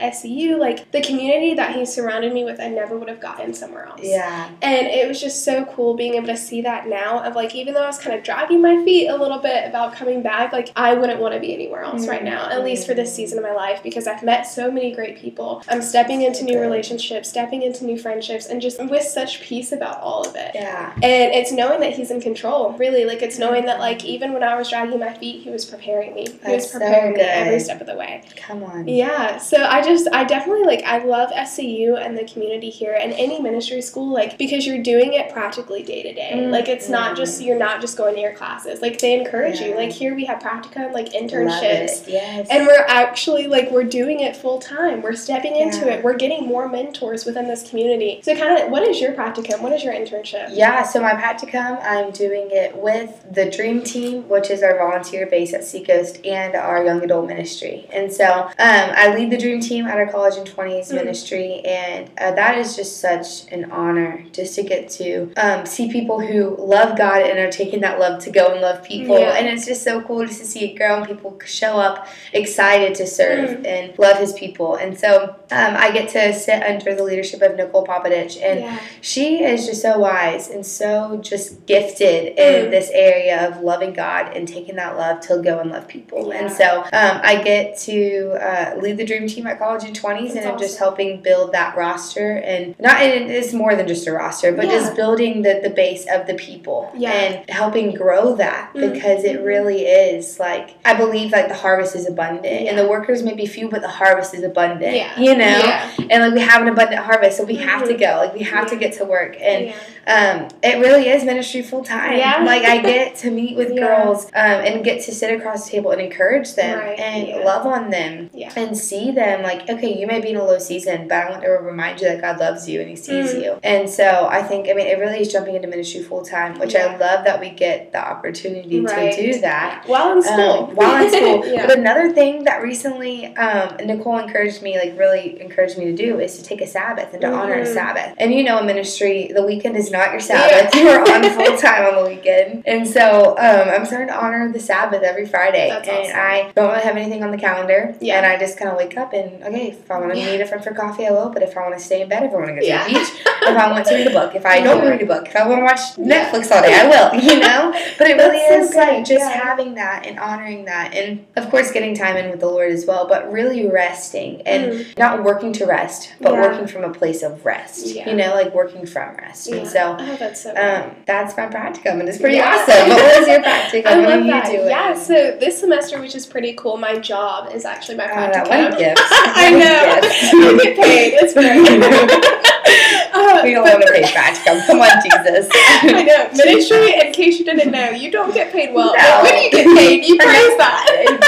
[0.59, 4.01] Like the community that He surrounded me with, I never would have gotten somewhere else.
[4.03, 4.49] Yeah.
[4.61, 7.73] And it was just so cool being able to see that now of like even
[7.73, 10.71] though I was kind of dragging my feet a little bit about coming back, like
[10.75, 13.43] I wouldn't want to be anywhere else right now, at least for this season of
[13.43, 15.63] my life because I've met so many great people.
[15.67, 19.99] I'm stepping into new relationships, stepping into new friendships and just with such peace about
[20.01, 20.51] all of it.
[20.55, 20.93] Yeah.
[20.95, 23.05] And it's knowing that he's in control, really.
[23.05, 23.81] Like it's knowing that mm-hmm.
[23.81, 26.25] like even when I was dragging my feet, he was preparing me.
[26.25, 28.23] He was That's so preparing me every step of the way.
[28.35, 28.87] Come on.
[28.87, 33.13] Yeah, so I just I definitely like I love SEU and the community here and
[33.13, 36.47] any ministry school like because you're doing it practically day to day.
[36.47, 38.81] Like it's not just you're not just going to your classes.
[38.81, 39.75] Like they encourage you.
[39.75, 42.07] Like here we have practicum, like internships.
[42.07, 42.47] Yes.
[42.49, 45.01] And we're actually like we're doing it full time.
[45.01, 45.93] We're stepping into Yeah.
[45.95, 46.03] it.
[46.03, 48.21] We're getting more mentors within this community.
[48.23, 49.61] So kind of what is your practicum?
[49.61, 50.49] What is your internship?
[50.53, 55.25] Yeah, so my practicum, I'm doing it with the Dream Team, which is our volunteer
[55.27, 57.87] base at Seacoast, and our young adult ministry.
[57.91, 60.95] And so um, I lead the Dream Team at our college college and 20s mm.
[60.95, 65.91] ministry, and uh, that is just such an honor just to get to um, see
[65.91, 69.19] people who love God and are taking that love to go and love people.
[69.19, 69.37] Yeah.
[69.37, 72.95] And it's just so cool just to see it grow and people show up excited
[72.95, 73.67] to serve mm.
[73.67, 74.75] and love His people.
[74.75, 78.79] And so um, I get to sit under the leadership of Nicole Popadich, and yeah.
[79.01, 82.39] she is just so wise and so just gifted mm.
[82.39, 86.29] in this area of loving God and taking that love to go and love people.
[86.29, 86.45] Yeah.
[86.45, 90.26] And so um, I get to uh, lead the dream team at College in 20s,
[90.33, 90.67] That's and I'm awesome.
[90.67, 92.37] just helping build that roster.
[92.37, 94.71] And not, and it's more than just a roster, but yeah.
[94.71, 98.93] just building the, the base of the people and helping grow that mm.
[98.93, 103.23] because it really is like, I believe like the harvest is abundant and the workers
[103.23, 104.95] may be few, but the harvest is abundant.
[104.95, 105.19] Yeah.
[105.19, 105.45] You know?
[105.45, 105.91] Yeah.
[106.09, 107.67] And like we have an abundant harvest, so we mm-hmm.
[107.67, 107.99] have to mm-hmm.
[107.99, 108.17] go.
[108.17, 108.69] Like we have yeah.
[108.69, 109.35] to get to work.
[109.39, 109.73] And
[110.07, 112.17] um, it really is ministry full time.
[112.17, 112.43] Yeah.
[112.43, 115.91] Like I get to meet with girls um, and get to sit across the table
[115.91, 116.99] and encourage them right.
[116.99, 120.59] and love on them and see them like, okay, you may be in a low
[120.59, 123.43] season, but I want to remind you that God loves you and He sees mm.
[123.43, 123.59] you.
[123.63, 126.75] And so I think, I mean, it really is jumping into ministry full time, which
[126.75, 129.13] I love that we get the opportunity right.
[129.13, 130.69] to do that while in school.
[130.69, 131.43] Um, while in school.
[131.67, 136.19] But another thing that recently um, Nicole encouraged me, like really encouraged me to do,
[136.19, 137.37] is to take a Sabbath and to mm-hmm.
[137.37, 137.73] honor a mm-hmm.
[137.73, 138.15] Sabbath.
[138.17, 140.73] And you know, in ministry, the weekend is not your Sabbath.
[140.73, 140.81] Yeah.
[140.81, 142.63] You are on full time on the weekend.
[142.65, 145.69] And so um, I'm starting to honor the Sabbath every Friday.
[145.69, 146.15] That's and awesome.
[146.15, 147.95] I don't really have anything on the calendar.
[147.99, 148.17] Yeah.
[148.17, 150.31] And I just kind of wake up and, okay, if I want to yeah.
[150.31, 151.29] meet a friend for coffee, I will.
[151.29, 152.99] But if I want to stay in bed, if I want to go to the
[152.99, 155.35] beach, if I want to read a book, if I don't read a book, if
[155.35, 157.71] I want to watch Netflix all day, I will, you know?
[157.97, 160.93] But it really is so like just having that and honoring that.
[160.93, 164.73] And of course, getting time in with the Lord as well, but really resting and
[164.73, 164.97] mm.
[164.97, 168.85] not working to rest, but working from a place of rest, you know, like working
[168.85, 169.47] from rest.
[169.47, 172.89] And so, oh, that's so um, that's my practicum, and it's pretty awesome.
[172.89, 173.85] But what was your practicum?
[173.85, 174.53] I love that.
[174.53, 178.49] Yeah, so this semester, which is pretty cool, my job is actually my practicum.
[178.49, 179.01] What a gift.
[179.01, 179.97] I know.
[180.39, 181.13] you get paid.
[181.19, 182.86] It's great.
[183.13, 184.65] Uh, we don't want to pay practicum.
[184.65, 185.49] Come on, Jesus.
[185.53, 186.29] I know.
[186.33, 188.93] Ministry, in case you didn't know, you don't get paid well.
[188.95, 189.21] No.
[189.21, 190.85] But when you get paid, you praise that.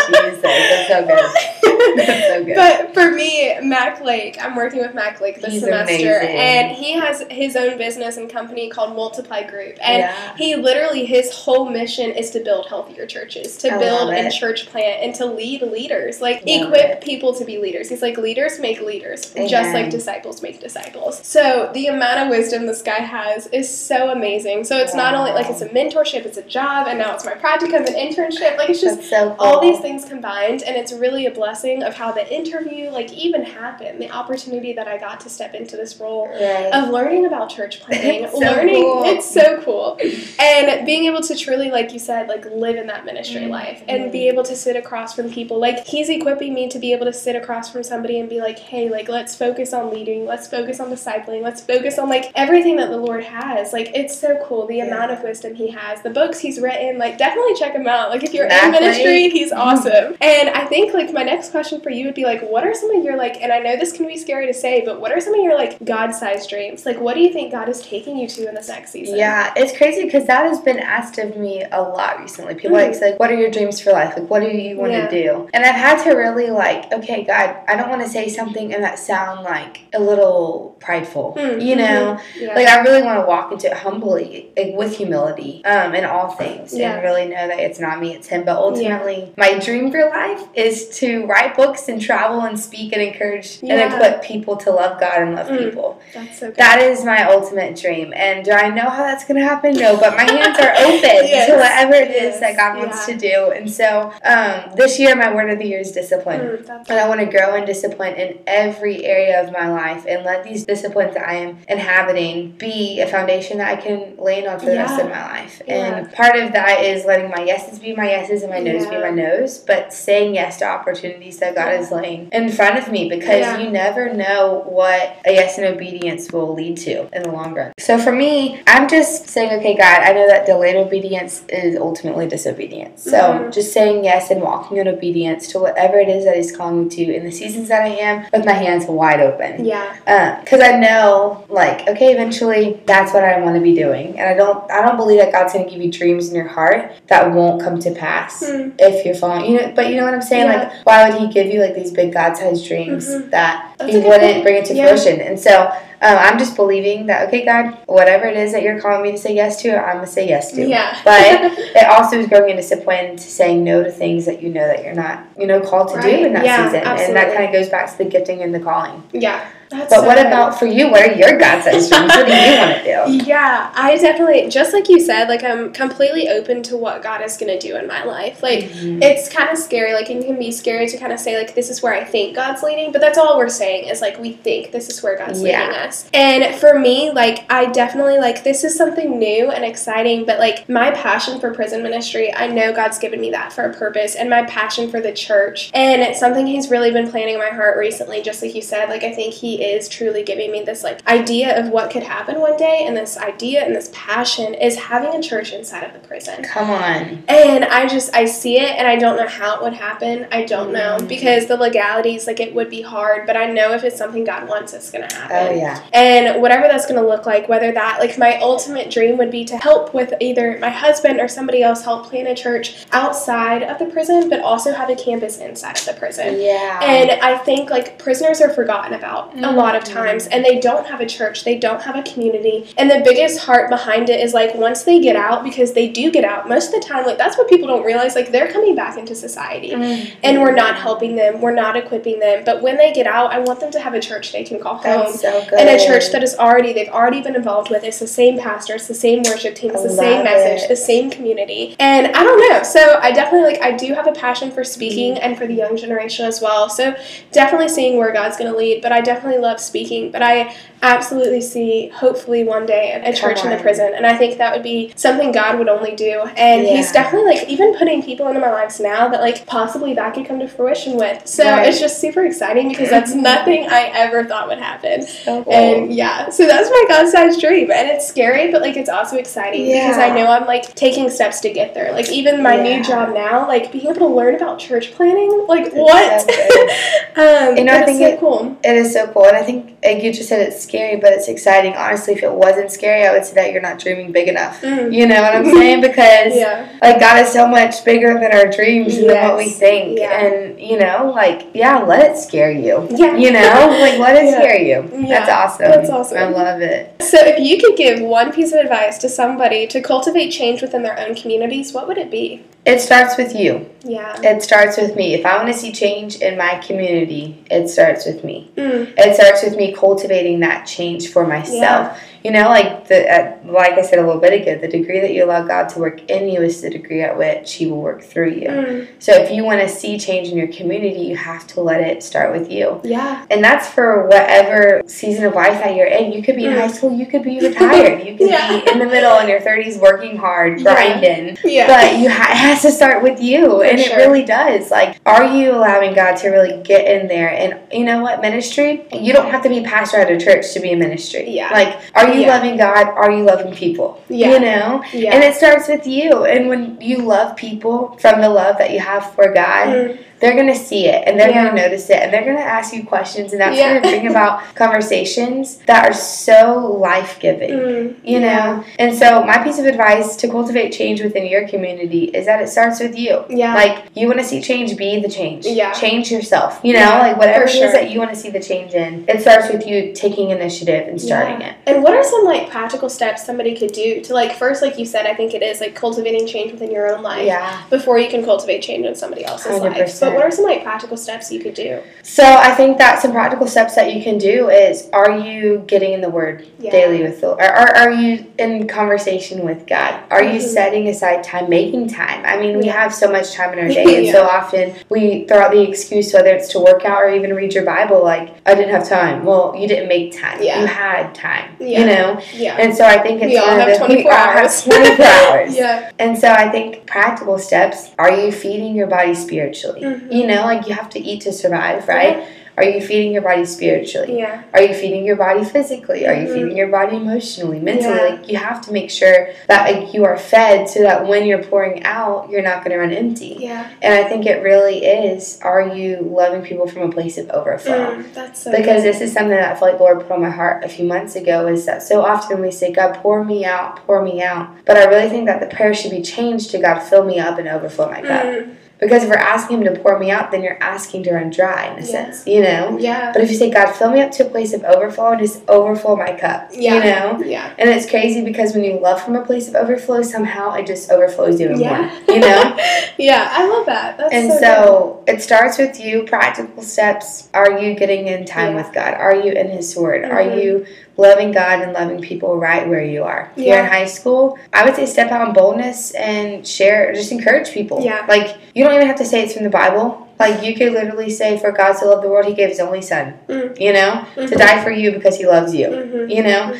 [0.09, 1.97] Jesus, that's so good.
[1.97, 2.55] That's so good.
[2.55, 6.35] But for me, Mac Lake, I'm working with Mac Lake this He's semester, amazing.
[6.37, 10.35] and he has his own business and company called Multiply Group, and yeah.
[10.37, 14.67] he literally his whole mission is to build healthier churches, to I build and church
[14.67, 17.01] plant, and to lead leaders, like love equip it.
[17.01, 17.89] people to be leaders.
[17.89, 19.49] He's like leaders make leaders, Amen.
[19.49, 21.25] just like disciples make disciples.
[21.25, 24.63] So the amount of wisdom this guy has is so amazing.
[24.63, 25.11] So it's wow.
[25.11, 27.95] not only like it's a mentorship, it's a job, and now it's my practicum and
[27.95, 28.57] internship.
[28.57, 29.35] Like it's just so cool.
[29.39, 33.43] all these things combined, and it's really a blessing of how the interview like even
[33.43, 34.01] happened.
[34.01, 36.71] The opportunity that I got to step into this role right.
[36.73, 39.03] of learning about church planning, so learning cool.
[39.05, 39.97] it's so cool,
[40.39, 43.51] and being able to truly, like you said, like live in that ministry mm-hmm.
[43.51, 45.59] life and be able to sit across from people.
[45.59, 48.59] Like he's equipping me to be able to sit across from somebody and be like,
[48.59, 52.75] hey, like let's focus on leading, let's focus on discipling, let's focus on like everything
[52.77, 53.73] that the Lord has.
[53.73, 54.85] Like it's so cool the yeah.
[54.85, 56.97] amount of wisdom he has, the books he's written.
[56.97, 58.09] Like definitely check him out.
[58.09, 60.15] Like if you're in ministry, he's awesome.
[60.21, 62.95] and I think like my next question for you would be like, what are some
[62.95, 63.41] of your like?
[63.41, 65.55] And I know this can be scary to say, but what are some of your
[65.55, 66.85] like God-sized dreams?
[66.85, 69.17] Like what do you think God is taking you to in this next season?
[69.17, 72.55] Yeah, it's crazy because that has been asked of me a lot recently.
[72.55, 72.91] People mm-hmm.
[72.91, 74.13] like say, "What are your dreams for life?
[74.17, 75.07] Like what do you want yeah.
[75.07, 78.29] to do?" And I've had to really like, okay, God, I don't want to say
[78.29, 81.61] something and that sound like a little prideful, mm-hmm.
[81.61, 82.19] you know.
[82.37, 82.55] Yeah.
[82.55, 86.29] Like I really want to walk into it humbly, like with humility, um, in all
[86.31, 86.93] things, yeah.
[86.93, 88.45] and really know that it's not me, it's Him.
[88.45, 89.33] But ultimately, yeah.
[89.37, 93.93] my dream for life is to write books and travel and speak and encourage and
[93.93, 95.69] equip people to love God and love mm.
[95.69, 96.01] people.
[96.13, 96.55] That's so good.
[96.57, 98.13] That is my ultimate dream.
[98.15, 99.73] And do I know how that's going to happen?
[99.73, 101.49] No, but my hands are open yes.
[101.49, 102.35] to whatever it yes.
[102.35, 103.51] is that God wants to do.
[103.51, 107.07] And so um, this year, my word of the year is discipline, mm, and I
[107.07, 111.15] want to grow in discipline in every area of my life and let these disciplines
[111.27, 114.83] I am inhabiting be a foundation that I can lean on for the yeah.
[114.83, 115.61] rest of my life.
[115.67, 115.95] Yeah.
[115.95, 118.89] And part of that is letting my yeses be my yeses and my noes yeah.
[118.89, 122.91] be my noes, but saying yes to opportunities that God is laying in front of
[122.91, 127.31] me because you never know what a yes and obedience will lead to in the
[127.31, 127.71] long run.
[127.79, 132.27] So for me, I'm just saying, okay, God, I know that delayed obedience is ultimately
[132.27, 133.03] disobedience.
[133.03, 133.51] So mm-hmm.
[133.51, 136.89] just saying yes and walking in obedience to whatever it is that He's calling me
[136.89, 139.65] to in the seasons that I am with my hands wide open.
[139.65, 140.39] Yeah.
[140.43, 141.08] Because uh, I know,
[141.49, 144.97] like, okay, eventually that's what I want to be doing, and I don't, I don't
[144.97, 148.43] believe that God's to give you dreams in your heart that won't come to pass
[148.43, 148.73] mm.
[148.79, 149.51] if you're following.
[149.51, 150.45] You know, but you know what I'm saying?
[150.45, 150.59] Yeah.
[150.59, 153.29] Like, why would He give you like these big God-sized dreams mm-hmm.
[153.29, 154.87] that That's He wouldn't bring into yeah.
[154.87, 155.21] fruition?
[155.21, 159.01] And so Um, I'm just believing that, okay, God, whatever it is that you're calling
[159.03, 160.65] me to say yes to, I'm going to say yes to.
[160.65, 160.97] Yeah.
[161.03, 161.21] But
[161.75, 164.83] it also is growing into discipline to saying no to things that you know that
[164.85, 166.19] you're not, you know, called to Right.
[166.19, 166.87] do in that Yeah, season.
[166.87, 169.03] And that kind of goes back to the gifting and the calling.
[169.11, 169.45] Yeah.
[169.69, 170.25] That's But so what good.
[170.25, 170.89] about for you?
[170.89, 172.11] What are your God sized dreams?
[172.15, 172.83] What do you want to
[173.19, 173.25] do?
[173.29, 177.37] Yeah, I definitely, just like you said, like I'm completely open to what God is
[177.37, 178.41] going to do in my life.
[178.41, 179.03] Like, Mhm.
[179.03, 179.93] it's kind of scary.
[179.93, 182.35] Like, it can be scary to kind of say, like, this is where I think
[182.35, 185.39] God's leading, but that's all we're saying is, like, we think this is where God's
[185.43, 185.59] Yeah.
[185.67, 185.88] leading us.
[186.13, 190.67] And for me, like, I definitely, like, this is something new and exciting, but, like,
[190.69, 194.29] my passion for prison ministry, I know God's given me that for a purpose, and
[194.29, 195.71] my passion for the church.
[195.73, 198.89] And it's something He's really been planting in my heart recently, just like you said.
[198.89, 202.39] Like, I think He is truly giving me this, like, idea of what could happen
[202.39, 205.99] one day, and this idea and this passion is having a church inside of the
[206.07, 206.43] prison.
[206.43, 207.23] Come on.
[207.27, 210.27] And I just I see it and I don't know how it would happen.
[210.31, 211.07] I don't know Mm.
[211.07, 214.47] because the legalities like it would be hard, but I know if it's something God
[214.47, 215.37] wants it's going to happen.
[215.37, 215.78] Oh, yeah.
[215.93, 219.45] And whatever that's going to look like, whether that like my ultimate dream would be
[219.45, 223.79] to help with either my husband or somebody else help plan a church outside of
[223.79, 226.39] the prison, but also have a campus inside of the prison.
[226.39, 226.79] Yeah.
[226.81, 230.85] And I think like prisoners are forgotten about a lot of times and they don't
[230.87, 232.73] have a church, they don't have a community.
[232.77, 236.11] And the biggest heart behind it is like once they get out, because they do
[236.11, 238.75] get out, most of the time, like that's what people don't realize, like they're coming
[238.75, 239.71] back into society.
[239.71, 240.11] Mhm.
[240.23, 242.43] And we're not helping them, we're not equipping them.
[242.45, 244.75] But when they get out, I want them to have a church they can call
[244.75, 244.83] home.
[244.83, 245.59] That's so good.
[245.59, 247.83] And a church that is already they've already been involved with.
[247.83, 250.67] It's the same pastor, it's the same worship team, it's the same message, it.
[250.69, 251.75] the same community.
[251.79, 252.63] And I don't know.
[252.63, 255.23] So I definitely like I do have a passion for speaking Mm-hmm.
[255.23, 256.69] and for the young generation as well.
[256.69, 256.95] So
[257.31, 258.81] definitely seeing where God's gonna lead.
[258.81, 260.11] But I definitely love speaking.
[260.11, 263.91] But I absolutely see hopefully one day a, a church in the prison.
[263.93, 266.21] And I think that would be something God would only do.
[266.37, 270.13] And he's definitely like even putting people into my lives now that like possibly that
[270.13, 271.27] could come to fruition with.
[271.27, 271.67] So Right.
[271.67, 275.05] it's just super exciting because that's nothing I ever thought would happen.
[275.05, 275.53] So cool.
[275.59, 277.71] And yeah, so that's my God sized dream.
[277.71, 281.39] And it's scary, but like it's also exciting because I know I'm like taking steps
[281.41, 281.91] to get there.
[281.91, 282.77] Like even my Yeah.
[282.77, 286.29] new job now, like being able to learn about church planting, like It's what?
[287.17, 288.57] um, You know, I think it's so it- cool.
[288.63, 291.27] It is so cool, and I think like you just said it's scary, but it's
[291.27, 291.73] exciting.
[291.75, 294.61] Honestly, if it wasn't scary, I would say that you're not dreaming big enough.
[294.61, 294.93] Mm.
[294.93, 295.81] You know what I'm saying?
[295.81, 296.67] Because Yeah.
[296.81, 299.97] like God is so much bigger than our dreams and than what we think.
[299.99, 300.25] Yeah.
[300.25, 302.87] And you know, like yeah, let it scare you.
[302.91, 303.15] Yeah.
[303.15, 304.39] You know, like let it Yeah.
[304.39, 304.89] scare you.
[304.93, 305.07] Yeah.
[305.19, 305.65] That's awesome.
[305.65, 306.17] That's awesome.
[306.17, 307.01] I love it.
[307.01, 310.83] So if you could give one piece of advice to somebody to cultivate change within
[310.83, 312.43] their own communities, what would it be?
[312.65, 313.69] It starts with you.
[313.83, 314.19] Yeah.
[314.21, 315.13] It starts with me.
[315.13, 318.51] If I want to see change in my community, it starts with me.
[318.57, 318.93] Mm.
[318.97, 321.97] It starts with me cultivating that change for myself.
[322.23, 325.13] You know, like the uh, like I said a little bit ago, the degree that
[325.13, 328.01] you allow God to work in you is the degree at which He will work
[328.01, 328.47] through you.
[328.49, 328.87] Mm.
[328.99, 332.03] So if you want to see change in your community, you have to let it
[332.03, 332.81] start with you.
[332.83, 333.25] Yeah.
[333.31, 336.11] And that's for whatever season of life that you're in.
[336.11, 336.59] You could be in Mm.
[336.59, 338.59] high school, you could be retired, you could Yeah.
[338.59, 341.37] be in the middle in your 30s working hard, grinding.
[341.43, 341.67] Yeah.
[341.67, 343.93] But you ha- it has to start with you, and sure.
[343.93, 344.71] it really does.
[344.71, 347.29] Like, are you allowing God to really get in there?
[347.29, 348.85] And you know what, ministry?
[348.91, 351.29] You don't have to be pastor at a church to be a ministry.
[351.29, 351.49] Yeah.
[351.51, 352.35] Like, are you Yeah.
[352.35, 352.87] loving God?
[352.87, 354.01] Are you loving people?
[354.09, 354.31] Yeah.
[354.33, 354.83] You know.
[354.93, 355.13] yeah.
[355.13, 356.25] And it starts with you.
[356.25, 359.97] And when you love people from the love that you have for God, Mm.
[360.19, 361.45] They're gonna see it and they're Yeah.
[361.49, 363.79] gonna notice it and they're gonna ask you questions and that's Yeah.
[363.79, 367.49] gonna bring about conversations that are so life giving.
[367.51, 367.95] Mm.
[368.03, 372.25] You know, and so my piece of advice to cultivate change within your community is
[372.25, 373.23] that it starts with you.
[373.29, 373.53] Yeah.
[373.55, 375.45] Like you want to see change, be the change.
[375.45, 375.71] Yeah.
[375.73, 376.59] Change yourself.
[376.63, 377.71] You know, like whatever for it is sure.
[377.71, 380.99] that you want to see the change in, it starts with you taking initiative and
[381.01, 381.55] starting it.
[381.65, 384.85] And what are some like practical steps somebody could do to like first, like you
[384.85, 387.57] said, I think it is like cultivating change within your own life Yeah.
[387.69, 389.73] before you can cultivate change in somebody else's life.
[389.73, 390.08] 100%.
[390.09, 391.81] But what are some like practical steps you could do?
[392.03, 395.93] So I think that some practical steps that you can do is: Are you getting
[395.93, 396.71] in the Word Yeah.
[396.71, 397.29] daily with the?
[397.31, 399.95] Or are, are you in conversation with God?
[400.09, 400.53] Are you Mhm.
[400.53, 402.23] setting aside time, making time?
[402.25, 402.73] I mean, we Yeah.
[402.81, 406.13] have so much time in our day, and so often we throw out the excuse
[406.13, 408.03] whether it's to work out or even read your Bible.
[408.03, 409.25] Like, I didn't have time.
[409.25, 410.39] Well, you didn't make time.
[410.41, 410.61] Yeah.
[410.61, 411.55] You had time.
[411.59, 411.79] Yeah.
[411.79, 412.19] You know.
[412.33, 412.55] Yeah.
[412.57, 414.63] And so I think it's We all have 24 we all have hours.
[414.63, 415.55] 24 hours.
[415.55, 415.91] yeah.
[415.99, 419.98] And so I think practical steps are you feeding your body spiritually?
[419.99, 420.11] Mhm.
[420.13, 422.23] You know, like you have to eat to survive, right?
[422.57, 424.19] Are you feeding your body spiritually?
[424.19, 424.41] Yeah.
[424.53, 426.05] Are you feeding your body physically?
[426.05, 426.33] Are you Mhm.
[426.33, 427.95] feeding your body emotionally, mentally?
[427.95, 428.03] Yeah.
[428.15, 431.41] Like you have to make sure that like you are fed so that when you're
[431.41, 433.37] pouring out, you're not going to run empty.
[433.39, 433.63] Yeah.
[433.81, 437.95] And I think it really is are you loving people from a place of overflow?
[437.95, 438.93] Mm, that's so Because good.
[438.93, 441.15] this is something that I feel like Lord put on my heart a few months
[441.15, 444.47] ago is that so often we say, God, pour me out, pour me out.
[444.65, 447.39] But I really think that the prayer should be changed to God, fill me up
[447.39, 448.25] and overflow my cup.
[448.25, 451.29] Mm, Because if we're asking Him to pour me out, then you're asking to run
[451.29, 451.91] dry in a Yeah.
[451.91, 452.77] sense, you know?
[452.79, 453.11] Yeah.
[453.13, 455.41] But if you say, God, fill me up to a place of overflow and just
[455.49, 456.75] overflow my cup, Yeah.
[456.75, 457.23] you know?
[457.25, 457.49] Yeah.
[457.57, 460.89] And it's crazy because when you love from a place of overflow, somehow it just
[460.91, 461.77] overflows even Yeah.
[462.07, 462.57] more, you know?
[462.97, 463.97] yeah, I love that.
[463.97, 467.27] That's And so, so it starts with you, practical steps.
[467.33, 468.63] Are you getting in time Yeah.
[468.63, 468.93] with God?
[468.93, 470.05] Are you in His Word?
[470.05, 470.41] Are Mhm.
[470.41, 470.65] you
[470.99, 473.31] loving God and loving people right where you are?
[473.35, 477.11] If you're in high school, I would say step out in boldness and share, just
[477.11, 477.81] encourage people.
[477.83, 478.05] Yeah.
[478.07, 480.07] Like, you don't even have to say it's from the Bible.
[480.19, 482.81] Like, you could literally say, For God so loved the world, He gave His only
[482.81, 483.59] Son, Mm.
[483.59, 484.37] you know, to Mhm.
[484.37, 486.13] die for you because He loves you, Mhm.
[486.13, 486.53] you know?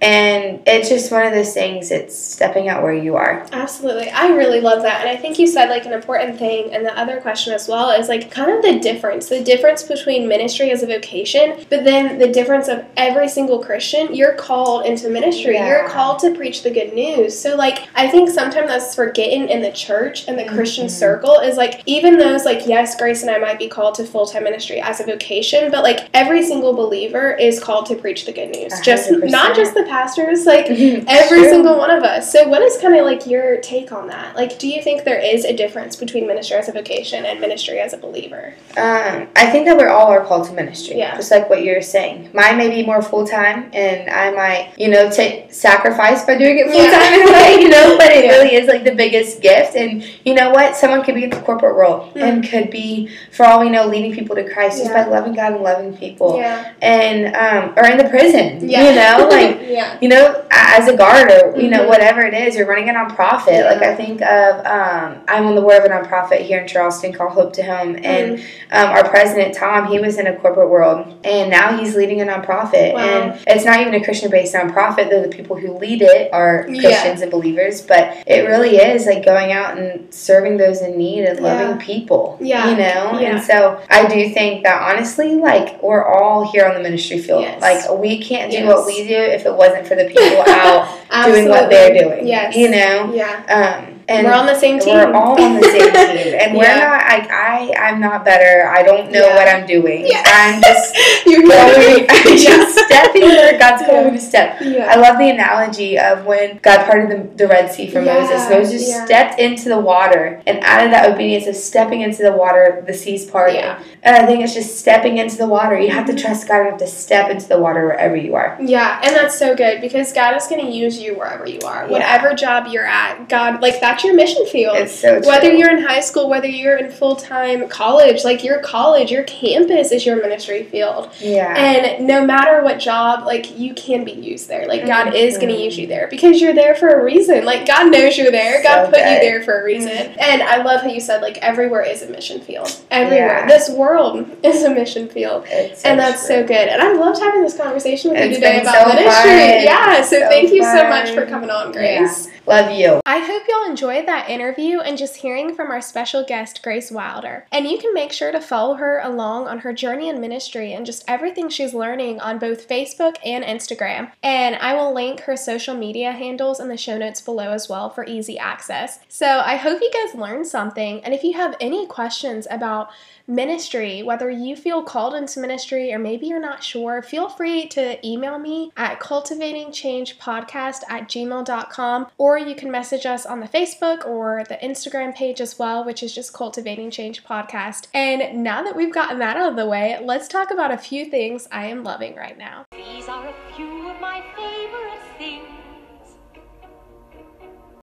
[0.00, 3.46] And it's just one of those things, it's stepping out where you are.
[3.52, 4.08] Absolutely.
[4.10, 5.00] I really love that.
[5.00, 6.72] And I think you said like an important thing.
[6.72, 10.26] And the other question as well is like kind of the difference the difference between
[10.26, 14.14] ministry as a vocation, but then the difference of every single Christian.
[14.14, 15.68] You're called into ministry, Yeah.
[15.68, 17.38] you're called to preach the good news.
[17.38, 20.90] So, like, I think sometimes that's forgotten in the church and the Christian Mhm.
[20.90, 24.26] circle is like, even those, like, yes, Grace and I might be called to full
[24.26, 28.32] time ministry as a vocation, but like every single believer is called to preach the
[28.32, 28.72] good news.
[28.78, 31.50] A Just not just the pastors, like, It's Every true.
[31.50, 32.30] single one of us.
[32.32, 34.36] So, what is kind of like your take on that?
[34.36, 37.78] Like, do you think there is a difference between ministry as a vocation and ministry
[37.80, 38.54] as a believer?
[38.76, 40.96] Um, I think that we're all are called to ministry.
[40.98, 41.16] Yeah.
[41.16, 42.30] Just like what you're saying.
[42.32, 46.58] Mine may be more full time, and I might, you know, take sacrifice by doing
[46.58, 47.22] it full time Yeah.
[47.22, 47.96] in a way, you know.
[48.00, 48.30] But it Yeah.
[48.36, 49.74] really is like the biggest gift.
[49.76, 50.76] And you know what?
[50.76, 52.22] Someone could be in the corporate world Mm.
[52.22, 55.52] and could be, for all we know, leading people to Christ just by loving God
[55.54, 56.36] and loving people.
[56.38, 56.70] Yeah.
[56.80, 58.88] And um, or in the prison, Yeah.
[58.88, 59.96] you know, like yeah.
[60.00, 61.88] you know, as a guard or you know Mhm.
[61.88, 63.58] whatever it is, you're running a nonprofit.
[63.58, 63.70] Yeah.
[63.72, 67.12] Like I think of, um, I'm on the board of a nonprofit here in Charleston
[67.12, 68.42] called Hope to Home, and Mm.
[68.72, 72.24] um, our president Tom, he was in a corporate world, and now he's leading a
[72.24, 73.00] nonprofit, Wow.
[73.00, 75.10] and it's not even a Christian-based nonprofit.
[75.10, 76.80] Though the people who lead it are Yeah.
[76.82, 81.24] Christians and believers, but it really is like going out and serving those in need
[81.24, 81.76] and loving Yeah.
[81.80, 82.36] people.
[82.40, 82.70] Yeah.
[82.70, 83.30] you know, Yeah.
[83.36, 87.42] and so I do think that honestly, like we're all here on the ministry field.
[87.42, 87.60] Yes.
[87.62, 88.66] Like we can't do Yes.
[88.66, 92.26] what we do if it wasn't for the people out doing what they're doing.
[92.26, 92.56] Yes.
[92.56, 93.12] You know?
[93.12, 93.86] Yeah.
[93.88, 94.94] Um and we're on the same team.
[94.96, 96.34] we're all on the same team.
[96.40, 98.68] And we're not like I I'm not better.
[98.68, 99.36] I don't know Yeah.
[99.36, 100.06] what I'm doing.
[100.06, 100.22] Yeah.
[100.26, 100.94] I'm just
[101.26, 104.10] You're going I'm just stepping where God's calling Yeah.
[104.10, 104.60] me to step.
[104.60, 104.86] Yeah.
[104.90, 108.50] I love the analogy of when God parted the, the Red Sea for Yeah, Moses.
[108.50, 109.04] Moses yeah.
[109.04, 112.94] stepped into the water, and out of that obedience of stepping into the water, the
[112.94, 113.54] seas parted.
[113.56, 113.82] Yeah.
[114.02, 115.78] And I think it's just stepping into the water.
[115.78, 116.58] You have to trust God.
[116.64, 118.56] You have to step into the water wherever you are.
[118.60, 121.84] Yeah, and that's so good because God is going to use you wherever you are.
[121.84, 121.90] Yeah.
[121.90, 124.76] Whatever job you're at, God, like that's your mission field.
[124.76, 125.28] It's so true.
[125.28, 129.24] Whether you're in high school, whether you're in full time college, like your college, your
[129.24, 131.10] campus is your ministry field.
[131.18, 131.54] yeah.
[131.56, 134.66] And no matter what job, like you can be used there.
[134.66, 135.16] Like God mm-hmm.
[135.16, 137.44] is going to use you there because you're there for a reason.
[137.44, 138.62] Like God knows you're there.
[138.62, 139.90] God So put you there for a reason.
[139.90, 140.20] Mm-hmm.
[140.20, 142.68] And I love how you said like everywhere is a mission field.
[142.90, 143.40] Everywhere.
[143.40, 143.46] Yeah.
[143.46, 145.44] This world is a mission field.
[145.48, 146.68] It's so And that's so good.
[146.68, 149.04] And I've loved having this conversation with you today about so ministry.
[149.04, 149.64] fun.
[149.64, 150.02] Yeah.
[150.02, 152.28] So, So thank you so much for coming on, Grace.
[152.46, 153.00] Love you.
[153.06, 157.46] I hope y'all enjoyed that interview and just hearing from our special guest, Grace Wilder.
[157.52, 160.86] And you can make sure to follow her along on her journey in ministry and
[160.86, 164.12] just everything she's learning on both Facebook and Instagram.
[164.22, 167.90] And I will link her social media handles in the show notes below as well
[167.90, 169.00] for easy access.
[169.08, 171.04] So I hope you guys learned something.
[171.04, 172.90] And if you have any questions about
[173.26, 178.04] ministry, whether you feel called into ministry or maybe you're not sure, feel free to
[178.06, 184.44] email me at cultivatingchangepodcast at gmail.com or you can message us on the Facebook or
[184.48, 187.88] the Instagram page as well, which is just Cultivating Change Podcast.
[187.94, 191.06] And now that we've gotten that out of the way, let's talk about a few
[191.06, 192.64] things I am loving right now.
[192.72, 195.09] These are a few of my favorite things.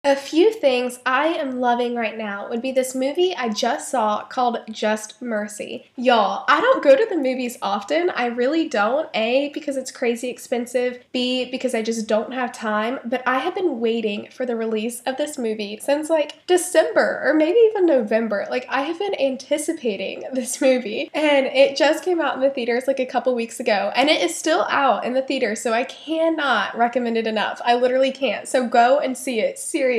[0.08, 4.24] A few things I am loving right now would be this movie I just saw
[4.24, 5.86] called Just Mercy.
[5.97, 8.10] Y'all, I don't go to the movies often.
[8.12, 9.10] I really don't.
[9.14, 11.03] A, because it's crazy expensive.
[11.12, 12.99] B, because I just don't have time.
[13.03, 17.34] But I have been waiting for the release of this movie since like December or
[17.34, 18.47] maybe even November.
[18.49, 21.12] Like, I have been anticipating this movie.
[21.14, 23.91] And it just came out in the theaters like a couple weeks ago.
[23.93, 25.60] And it is still out in the theaters.
[25.60, 27.60] So I cannot recommend it enough.
[27.66, 28.47] I literally can't.
[28.47, 29.60] So go and see it.
[29.60, 29.96] Seriously.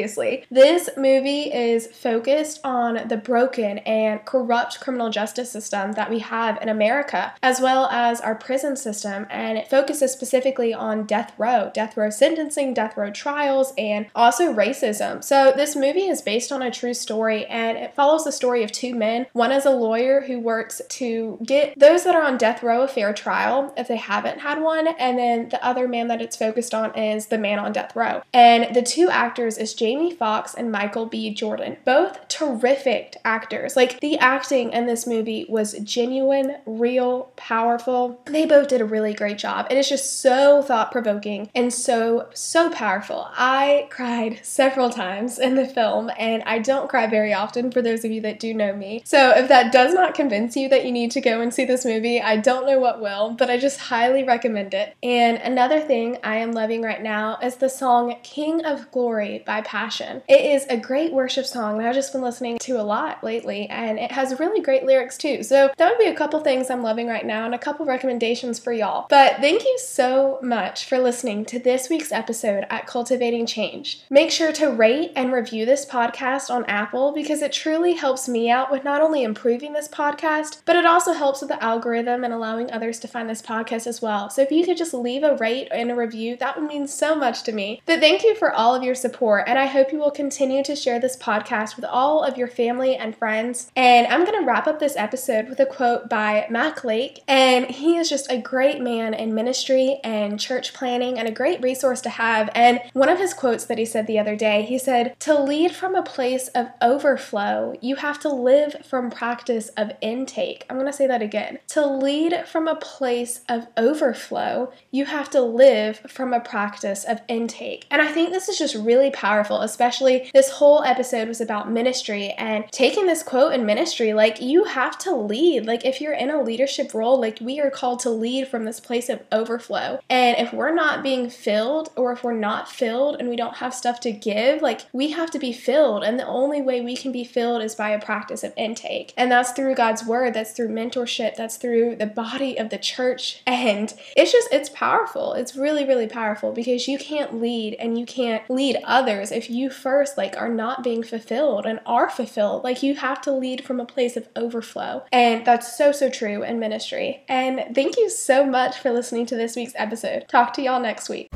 [0.51, 6.61] This movie is focused on the broken and corrupt criminal justice system that we have
[6.63, 9.27] in America, as well as our prison system.
[9.31, 14.53] And it focuses specifically on death row, death row sentencing, death row trials, and also
[14.53, 15.23] racism.
[15.23, 18.73] So this movie is based on a true story and it follows the story of
[18.73, 19.27] two men.
[19.33, 22.89] One is a lawyer who works to get those that are on death row a
[22.89, 26.75] fair trial if they haven't had one, and then the other man that it's focused
[26.75, 28.23] on is the man on death row.
[28.33, 31.33] And the two actors is Jamie Foxx and Michael B.
[31.33, 31.77] Jordan.
[31.85, 33.77] Both terrific actors.
[33.77, 38.21] Like the acting in this movie was genuine, real, powerful.
[38.25, 39.69] They both did a really great job.
[39.71, 43.29] It is just so thought provoking and so, so powerful.
[43.35, 48.05] I cried several times in the film, and I don't cry very often for those
[48.05, 49.03] of you that do know me.
[49.05, 51.85] So if that does not convince you that you need to go and see this
[51.85, 54.97] movie, I don't know what will, but I just highly recommend it.
[55.05, 59.61] And another thing I am loving right now is the song King of Glory by
[59.69, 60.23] Passion.
[60.27, 63.69] It is a great worship song that I've just been listening to a lot lately,
[63.69, 65.43] and it has really great lyrics too.
[65.43, 68.59] So that would be a couple things I'm loving right now and a couple recommendations
[68.59, 69.07] for y'all.
[69.11, 74.01] But thank you so much for listening to this week's episode at Cultivating Change.
[74.09, 78.51] Make sure to rate and review this podcast on Apple because it truly helps me
[78.51, 82.33] out with not only improving this podcast, but it also helps with the algorithm and
[82.33, 84.31] allowing others to find this podcast as well.
[84.31, 87.15] So if you could just leave a rate and a review, that would mean so
[87.15, 87.83] much to me.
[87.85, 90.77] But thank you for all of your support, and I hope you will continue to
[90.77, 93.71] share this podcast with all of your family and friends.
[93.75, 97.67] And I'm going to wrap up this episode with a quote by Mac Lake, and
[97.67, 102.01] he is just a great man in ministry and church planting and a great resource
[102.03, 102.51] to have.
[102.55, 105.73] And one of his quotes that he said the other day, he said, To lead
[105.73, 110.65] from a place of overflow, you have to live from practice of intake.
[110.69, 111.59] I'm going to say that again.
[111.69, 117.21] To lead from a place of overflow, you have to live from a practice of
[117.29, 117.87] intake.
[117.91, 119.11] And I think this is just really
[119.49, 124.41] powerful, especially this whole episode was about ministry and taking this quote in ministry, like
[124.41, 125.67] you have to lead.
[125.67, 128.81] Like if you're in a leadership role, like we are called to lead from this
[128.81, 130.01] place of overflow.
[130.11, 133.75] And if we're not being filled or if we're not filled and we don't have
[133.75, 136.05] stuff to give, like we have to be filled.
[136.05, 139.15] And the only way we can be filled is by a practice of intake.
[139.17, 143.43] And that's through God's word, that's through mentorship, that's through the body of the church.
[143.47, 145.33] And it's just, it's powerful.
[145.33, 149.71] It's really, really powerful because you can't lead and you can't lead others if you
[149.71, 152.65] first like are not being fulfilled and are fulfilled.
[152.65, 155.05] Like you have to lead from a place of overflow.
[155.13, 157.25] And that's so, so true in ministry.
[157.29, 160.27] And thank you so much for listening to this week's episode.
[160.29, 161.31] Talk to y'all next week.